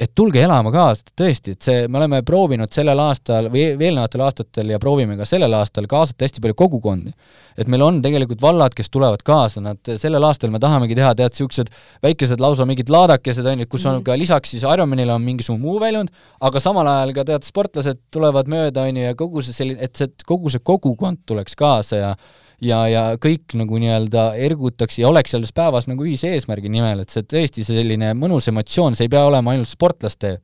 et 0.02 0.10
tulge 0.18 0.42
elama 0.42 0.72
kaasa, 0.74 1.12
tõesti, 1.18 1.54
et 1.54 1.66
see, 1.66 1.82
me 1.92 2.00
oleme 2.00 2.22
proovinud 2.26 2.72
sellel 2.74 2.98
aastal 3.04 3.52
või 3.54 3.68
eelnevatel 3.70 4.24
aastatel 4.26 4.74
ja 4.74 4.80
proovime 4.82 5.18
ka 5.20 5.28
sellel 5.30 5.54
aastal 5.54 5.86
kaasata 5.90 6.26
hästi 6.26 6.42
palju 6.42 6.58
kogukondi. 6.58 7.14
et 7.58 7.70
meil 7.70 7.84
on 7.86 8.00
tegelikult 8.02 8.42
vallad, 8.42 8.74
kes 8.74 8.90
tulevad 8.90 9.22
kaasa, 9.28 9.62
nad 9.62 9.92
sellel 10.02 10.26
aastal 10.26 10.50
me 10.50 10.60
tahamegi 10.64 10.98
teha, 10.98 11.14
tead, 11.20 11.36
niisugused 11.36 11.70
väikesed 12.02 12.42
lausa 12.42 12.66
mingid 12.66 12.90
laadakesed, 12.90 13.46
on 13.46 13.62
ju, 13.62 13.70
kus 13.70 13.86
on 13.86 14.00
mhm. 14.00 14.06
ka 14.10 14.18
lisaks 14.18 14.56
siis 14.56 14.66
Ironmanile 14.66 15.14
on 15.14 15.26
mingisugune 15.26 15.62
muu 15.62 15.78
väljund, 15.84 16.10
aga 16.42 16.64
samal 16.64 16.90
ajal 16.90 17.14
ka 17.20 17.28
tead, 17.30 17.46
sportlased 17.46 18.02
tulevad 18.14 18.50
mööda, 18.50 18.88
on 18.90 18.98
ju, 18.98 19.10
ja 19.12 19.18
kogu 19.20 19.46
see 19.46 19.54
selline, 19.54 19.86
et 19.86 19.94
see, 20.00 20.10
kogu 20.26 20.50
see 20.50 20.64
kogukond 20.66 21.22
tuleks 21.30 21.60
kaasa 21.60 22.02
ja 22.02 22.16
ja, 22.66 22.80
ja 22.90 23.04
kõik 23.22 23.56
nagu 23.60 23.80
nii-öelda 23.82 24.32
ergutaks 24.40 25.00
ja 25.02 25.10
oleks 25.10 25.34
selles 25.36 25.54
päevas 25.56 25.90
nagu 25.90 26.06
ühise 26.06 26.32
eesmärgi 26.36 26.72
nimel, 26.72 27.04
et 27.04 27.14
see 27.14 27.26
tõesti 27.28 27.66
selline 27.68 28.14
mõnus 28.18 28.50
emotsioon, 28.52 28.98
see 28.98 29.10
ei 29.10 29.14
pea 29.14 29.26
olema 29.28 29.56
ainult 29.56 29.72
sportlaste 29.72 30.38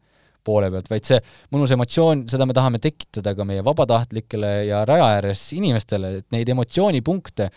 poole 0.48 0.70
pealt, 0.72 0.90
vaid 0.92 1.08
see 1.08 1.20
mõnus 1.54 1.74
emotsioon, 1.76 2.26
seda 2.32 2.48
me 2.48 2.56
tahame 2.56 2.80
tekitada 2.84 3.36
ka 3.36 3.46
meie 3.48 3.64
vabatahtlikele 3.66 4.54
ja 4.70 4.84
raja 4.88 5.10
ääres 5.18 5.44
inimestele, 5.58 6.18
et 6.22 6.30
neid 6.36 6.50
emotsioonipunkte 6.54 7.50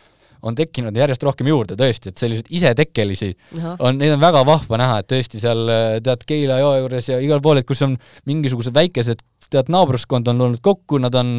on 0.42 0.58
tekkinud 0.58 0.96
järjest 0.96 1.24
rohkem 1.26 1.50
juurde 1.50 1.76
tõesti, 1.80 2.12
et 2.12 2.20
selliseid 2.20 2.52
isetekkelisi 2.60 3.32
on, 3.78 3.98
neid 3.98 4.14
on 4.14 4.22
väga 4.22 4.44
vahva 4.48 4.80
näha, 4.80 5.00
et 5.00 5.10
tõesti 5.10 5.42
seal 5.42 5.66
tead 6.04 6.24
Keila 6.28 6.60
jõe 6.62 6.78
juures 6.82 7.10
ja 7.12 7.20
igal 7.22 7.42
pool, 7.44 7.60
et 7.60 7.68
kus 7.68 7.82
on 7.86 7.96
mingisugused 8.30 8.74
väikesed 8.76 9.24
tead, 9.50 9.70
naabruskond 9.72 10.28
on 10.30 10.40
tulnud 10.40 10.62
kokku, 10.62 11.00
nad 11.02 11.14
on 11.18 11.30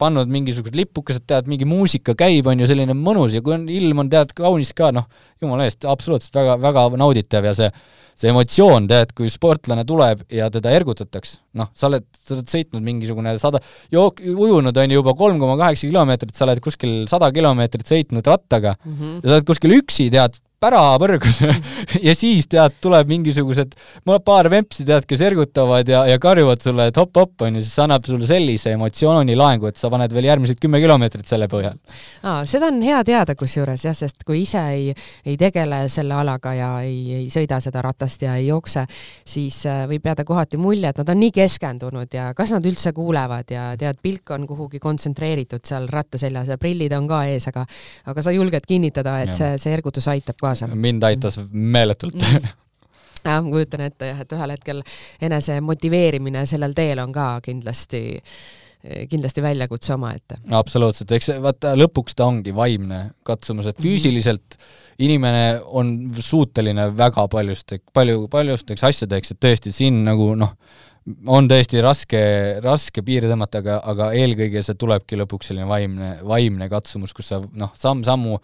pannud 0.00 0.30
mingisugused 0.32 0.76
lipukesed, 0.78 1.26
tead, 1.28 1.50
mingi 1.50 1.68
muusika 1.68 2.14
käib, 2.18 2.48
on 2.48 2.62
ju 2.62 2.68
selline 2.70 2.96
mõnus 2.96 3.36
ja 3.36 3.44
kui 3.44 3.58
on 3.58 3.68
ilm 3.72 4.04
on 4.04 4.12
tead 4.12 4.32
kaunis 4.36 4.72
ka, 4.76 4.90
noh, 4.96 5.08
jumala 5.42 5.68
eest, 5.68 5.84
absoluutselt 5.88 6.38
väga, 6.38 6.56
väga 6.64 6.88
nauditav 6.96 7.48
ja 7.50 7.56
see 7.58 7.72
see 8.18 8.32
emotsioon, 8.32 8.88
tead, 8.90 9.12
kui 9.14 9.30
sportlane 9.30 9.84
tuleb 9.86 10.24
ja 10.34 10.48
teda 10.50 10.72
ergutatakse, 10.74 11.38
noh, 11.58 11.68
sa 11.78 11.86
oled, 11.86 12.06
sa 12.18 12.34
oled 12.34 12.50
sõitnud 12.50 12.82
mingisugune 12.82 13.36
sada, 13.38 13.60
jook-, 13.94 14.24
ujunud 14.32 14.74
on 14.82 14.94
ju 14.94 14.98
juba 14.98 15.14
kolm 15.18 15.38
koma 15.38 15.54
kaheksa 15.60 15.86
kilomeetrit, 15.86 16.34
sa 16.34 16.48
oled 16.48 16.62
kuskil 16.64 16.96
sada 17.10 17.30
kilomeetrit 17.34 17.86
sõitnud 17.86 18.26
rattaga 18.48 18.76
mm 18.84 18.92
-hmm. 18.92 19.14
ja 19.22 19.28
sa 19.28 19.34
oled 19.36 19.46
kuskil 19.46 19.76
üksi, 19.78 20.10
tead, 20.10 20.40
pärapõrgus 20.60 21.40
ja 22.08 22.14
siis 22.18 22.48
tead, 22.50 22.78
tuleb 22.82 23.08
mingisugused 23.10 23.74
paar 24.24 24.48
vempsi, 24.50 24.84
tead, 24.88 25.06
kes 25.08 25.22
ergutavad 25.28 25.88
ja, 25.88 26.02
ja 26.10 26.18
karjuvad 26.22 26.62
sulle, 26.62 26.88
et 26.90 26.98
hopp-hopp, 26.98 27.46
on 27.46 27.58
ju, 27.58 27.62
siis 27.62 27.76
see 27.78 27.84
annab 27.84 28.06
sulle 28.08 28.26
sellise 28.28 28.72
emotsioonilaengu, 28.74 29.70
et 29.70 29.78
sa 29.78 29.90
paned 29.92 30.12
veel 30.14 30.28
järgmised 30.30 30.58
kümme 30.62 30.80
kilomeetrit 30.82 31.28
selle 31.28 31.48
põhjal. 31.50 31.78
aa, 32.24 32.42
seda 32.48 32.72
on 32.72 32.80
hea 32.82 32.98
teada 33.06 33.36
kusjuures 33.38 33.86
jah, 33.86 33.96
sest 33.96 34.26
kui 34.26 34.42
ise 34.42 34.62
ei, 34.74 34.90
ei 35.26 35.38
tegele 35.40 35.84
selle 35.92 36.16
alaga 36.18 36.54
ja 36.58 36.72
ei, 36.82 37.22
ei 37.22 37.28
sõida 37.32 37.60
seda 37.62 37.82
ratast 37.84 38.26
ja 38.26 38.34
ei 38.40 38.48
jookse, 38.48 38.84
siis 39.28 39.60
äh, 39.70 39.84
võib 39.90 40.10
jääda 40.10 40.26
kohati 40.28 40.58
mulje, 40.60 40.90
et 40.90 40.98
nad 41.02 41.14
on 41.14 41.22
nii 41.22 41.34
keskendunud 41.38 42.18
ja 42.18 42.32
kas 42.38 42.52
nad 42.56 42.66
üldse 42.66 42.92
kuulevad 42.96 43.54
ja 43.54 43.70
tead, 43.78 44.02
pilk 44.02 44.34
on 44.34 44.46
kuhugi 44.50 44.82
kontsentreeritud 44.82 45.62
seal 45.68 45.86
ratta 45.92 46.18
seljas 46.18 46.50
ja 46.50 46.58
prillid 46.58 46.92
on 46.98 47.06
ka 47.10 47.22
ees, 47.30 47.46
aga 47.50 47.64
aga 48.08 48.24
sa 48.24 48.34
julged 48.34 48.66
kinnitada, 48.68 49.18
et 49.22 49.32
ja. 49.32 49.38
see, 49.38 49.54
see 49.62 49.74
ergutus 49.76 50.08
aitab 50.10 50.38
ka 50.40 50.47
kaasa. 50.48 50.70
mind 50.74 51.08
aitas 51.08 51.40
meeletult 51.52 52.20
mm. 52.20 52.48
jah, 53.24 53.42
ma 53.42 53.50
kujutan 53.50 53.84
ette 53.88 54.12
jah, 54.12 54.24
et 54.24 54.38
ühel 54.38 54.56
hetkel 54.56 54.86
enese 55.28 55.60
motiveerimine 55.64 56.46
sellel 56.48 56.76
teel 56.76 57.04
on 57.04 57.14
ka 57.14 57.34
kindlasti 57.44 58.18
kindlasti 59.10 59.42
väljakutse 59.42 59.94
omaette. 59.94 60.36
absoluutselt, 60.54 61.10
eks 61.16 61.32
vaata 61.42 61.72
lõpuks 61.76 62.14
ta 62.16 62.28
ongi 62.30 62.52
vaimne 62.54 63.00
katsumus, 63.26 63.66
et 63.66 63.80
füüsiliselt 63.82 64.54
inimene 65.02 65.58
on 65.66 65.90
suuteline 66.14 66.86
väga 66.96 67.26
paljust, 67.30 67.74
palju, 67.94 68.28
paljusteks 68.30 68.86
asjadeks, 68.86 69.34
et 69.34 69.40
tõesti 69.42 69.74
siin 69.74 70.04
nagu 70.06 70.30
noh, 70.38 70.54
on 71.26 71.48
tõesti 71.50 71.82
raske, 71.84 72.22
raske 72.64 73.04
piiri 73.06 73.30
tõmmata, 73.30 73.62
aga, 73.62 73.78
aga 73.92 74.10
eelkõige 74.18 74.62
see 74.64 74.78
tulebki 74.78 75.18
lõpuks 75.20 75.52
selline 75.52 75.68
vaimne, 75.68 76.16
vaimne 76.26 76.68
katsumus, 76.72 77.14
kus 77.16 77.32
sa 77.32 77.40
noh, 77.40 77.72
samm-sammu 77.78 78.38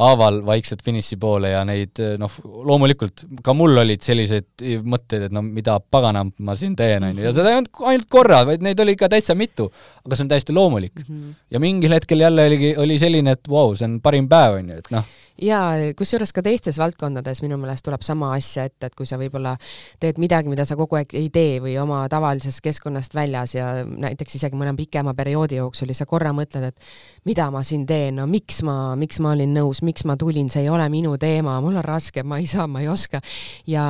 haaval 0.00 0.40
vaikselt 0.46 0.80
finiši 0.84 1.18
poole 1.20 1.50
ja 1.52 1.60
neid 1.68 2.00
noh, 2.18 2.36
loomulikult 2.68 3.26
ka 3.44 3.54
mul 3.56 3.82
olid 3.82 4.02
selliseid 4.04 4.64
mõtteid, 4.88 5.26
et 5.28 5.34
no 5.34 5.42
mida 5.44 5.76
paganam 5.92 6.32
ma 6.46 6.56
siin 6.58 6.74
teen, 6.78 7.04
on 7.04 7.18
ju, 7.18 7.26
ja 7.26 7.34
seda 7.36 7.52
ei 7.52 7.60
olnud 7.60 7.82
ainult 7.90 8.08
korra, 8.12 8.40
vaid 8.48 8.64
neid 8.64 8.80
oli 8.82 8.96
ikka 8.96 9.10
täitsa 9.12 9.36
mitu. 9.38 9.68
aga 10.02 10.16
see 10.16 10.24
on 10.24 10.32
täiesti 10.32 10.56
loomulik 10.56 10.96
mm. 10.96 11.08
-hmm. 11.08 11.34
ja 11.50 11.60
mingil 11.60 11.92
hetkel 11.92 12.24
jälle 12.24 12.46
oligi, 12.46 12.74
oli 12.76 12.98
selline, 12.98 13.36
et 13.36 13.48
vau 13.48 13.68
wow,, 13.68 13.76
see 13.76 13.88
on 13.90 14.00
parim 14.00 14.28
päev, 14.32 14.62
on 14.62 14.72
ju, 14.72 14.80
et 14.80 14.90
noh 14.96 15.12
ja 15.42 15.58
kusjuures 15.98 16.32
ka 16.34 16.42
teistes 16.44 16.78
valdkondades 16.80 17.42
minu 17.42 17.56
meelest 17.60 17.84
tuleb 17.86 18.02
sama 18.06 18.32
asja 18.36 18.66
ette, 18.68 18.88
et 18.88 18.96
kui 18.98 19.08
sa 19.08 19.18
võib-olla 19.20 19.54
teed 20.00 20.18
midagi, 20.22 20.50
mida 20.52 20.64
sa 20.68 20.76
kogu 20.78 20.98
aeg 20.98 21.14
ei 21.18 21.28
tee 21.34 21.58
või 21.62 21.74
oma 21.82 22.02
tavalisest 22.12 22.62
keskkonnast 22.64 23.14
väljas 23.16 23.56
ja 23.56 23.70
näiteks 23.84 24.38
isegi 24.38 24.58
mõne 24.58 24.74
pikema 24.78 25.14
perioodi 25.18 25.58
jooksul 25.58 25.92
ja 25.92 25.98
sa 25.98 26.06
korra 26.08 26.32
mõtled, 26.36 26.68
et 26.70 27.26
mida 27.28 27.48
ma 27.54 27.64
siin 27.66 27.86
teen, 27.88 28.16
no 28.20 28.26
miks 28.30 28.62
ma, 28.66 28.94
miks 28.98 29.20
ma 29.22 29.32
olin 29.36 29.54
nõus, 29.56 29.82
miks 29.86 30.06
ma 30.08 30.16
tulin, 30.20 30.50
see 30.52 30.64
ei 30.66 30.70
ole 30.72 30.86
minu 30.92 31.16
teema, 31.20 31.58
mul 31.64 31.80
on 31.80 31.86
raske, 31.86 32.22
ma 32.22 32.38
ei 32.42 32.48
saa, 32.50 32.68
ma 32.70 32.84
ei 32.84 32.90
oska. 32.92 33.20
ja, 33.66 33.84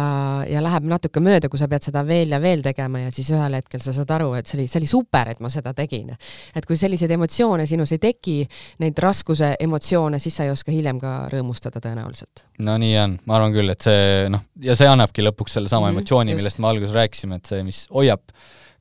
ja 0.49 0.63
läheb 0.65 0.89
natuke 0.89 1.21
mööda, 1.21 1.51
kui 1.53 1.61
sa 1.61 1.69
pead 1.69 1.89
seda 1.89 2.05
veel 2.07 2.33
ja 2.33 2.41
veel 2.43 2.65
tegema 2.65 3.05
ja 3.05 3.13
siis 3.13 3.31
ühel 3.33 3.59
hetkel 3.59 3.85
sa 3.85 3.95
saad 3.97 4.11
aru, 4.17 4.33
et 4.39 4.49
see 4.49 4.59
oli, 4.59 4.69
see 4.71 4.81
oli 4.81 4.91
super, 4.91 5.33
et 5.33 5.41
ma 5.41 5.51
seda 5.53 5.75
tegin. 5.77 6.15
et 6.55 6.67
kui 6.67 6.77
selliseid 6.77 7.11
emotsioone 7.11 7.67
sinus 7.67 7.93
ei 7.93 8.01
teki, 8.03 8.39
neid 8.83 8.99
raskuse 8.99 9.55
emotsioone, 9.61 10.19
siis 10.23 10.37
sa 10.37 10.49
ei 10.49 10.53
oska 10.53 10.73
hiljem 10.73 11.01
ka 11.03 11.13
rõõmustada 11.43 11.83
tõenäoliselt. 11.83 12.47
no 12.63 12.79
nii 12.79 12.97
on, 13.03 13.19
ma 13.27 13.37
arvan 13.37 13.55
küll, 13.55 13.73
et 13.73 13.85
see 13.85 14.31
noh, 14.33 14.43
ja 14.63 14.77
see 14.79 14.89
annabki 14.89 15.25
lõpuks 15.25 15.59
sellesama 15.59 15.87
mm 15.87 15.91
-hmm, 15.91 15.99
emotsiooni, 15.99 16.35
millest 16.39 16.59
me 16.59 16.69
alguses 16.69 16.95
rääkisime, 16.95 17.37
et 17.37 17.47
see, 17.47 17.63
mis 17.67 17.87
hoiab 17.93 18.23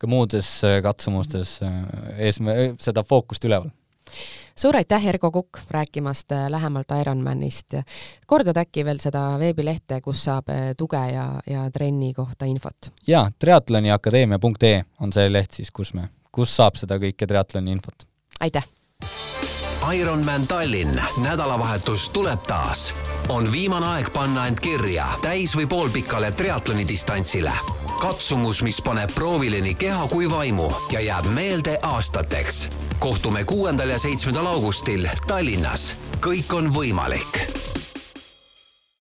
ka 0.02 0.08
muudes 0.08 0.63
äh, 0.63 0.82
katsumustes 0.82 1.60
äh, 1.65 1.84
ees, 2.28 2.39
seda 2.80 3.04
fookust 3.04 3.45
üleval 3.45 3.69
suur 4.56 4.76
aitäh, 4.76 5.06
Ergo 5.08 5.32
Kukk, 5.32 5.62
rääkimast 5.69 6.32
äh, 6.32 6.50
lähemalt 6.50 6.93
Ironmanist. 7.02 7.74
kordad 8.28 8.58
äkki 8.58 8.86
veel 8.86 9.00
seda 9.00 9.38
veebilehte, 9.39 10.02
kus 10.02 10.24
saab 10.24 10.52
tuge 10.78 11.02
ja, 11.13 11.28
ja 11.47 11.69
trenni 11.71 12.13
kohta 12.13 12.45
infot? 12.45 12.91
jaa, 13.08 13.30
triatloniakadeemia.ee 13.39 14.84
on 15.00 15.13
see 15.13 15.32
leht 15.34 15.62
siis, 15.62 15.71
kus 15.71 15.93
me, 15.93 16.10
kus 16.32 16.56
saab 16.56 16.76
seda 16.76 17.00
kõike 17.02 17.28
triatloni 17.28 17.71
infot. 17.71 18.08
aitäh! 18.39 18.67
Ironman 19.89 20.48
Tallinn 20.48 21.02
nädalavahetus 21.17 22.10
tuleb 22.10 22.39
taas. 22.48 22.96
on 23.30 23.52
viimane 23.52 23.86
aeg 23.86 24.13
panna 24.13 24.48
end 24.48 24.60
kirja 24.62 25.06
täis- 25.22 25.56
või 25.56 25.67
poolpikale 25.67 26.32
triatloni 26.32 26.88
distantsile. 26.88 27.52
katsumus, 28.02 28.63
mis 28.63 28.82
paneb 28.82 29.10
proovile 29.15 29.62
nii 29.62 29.76
keha 29.76 30.08
kui 30.08 30.30
vaimu 30.30 30.72
ja 30.91 31.00
jääb 31.00 31.26
meelde 31.26 31.80
aastateks. 31.82 32.70
kohtume 33.00 33.44
kuuendal 33.44 33.89
ja 33.89 34.00
seitsmendal 34.00 34.46
augustil 34.46 35.08
Tallinnas. 35.28 35.96
kõik 36.20 36.54
on 36.54 36.74
võimalik 36.74 37.62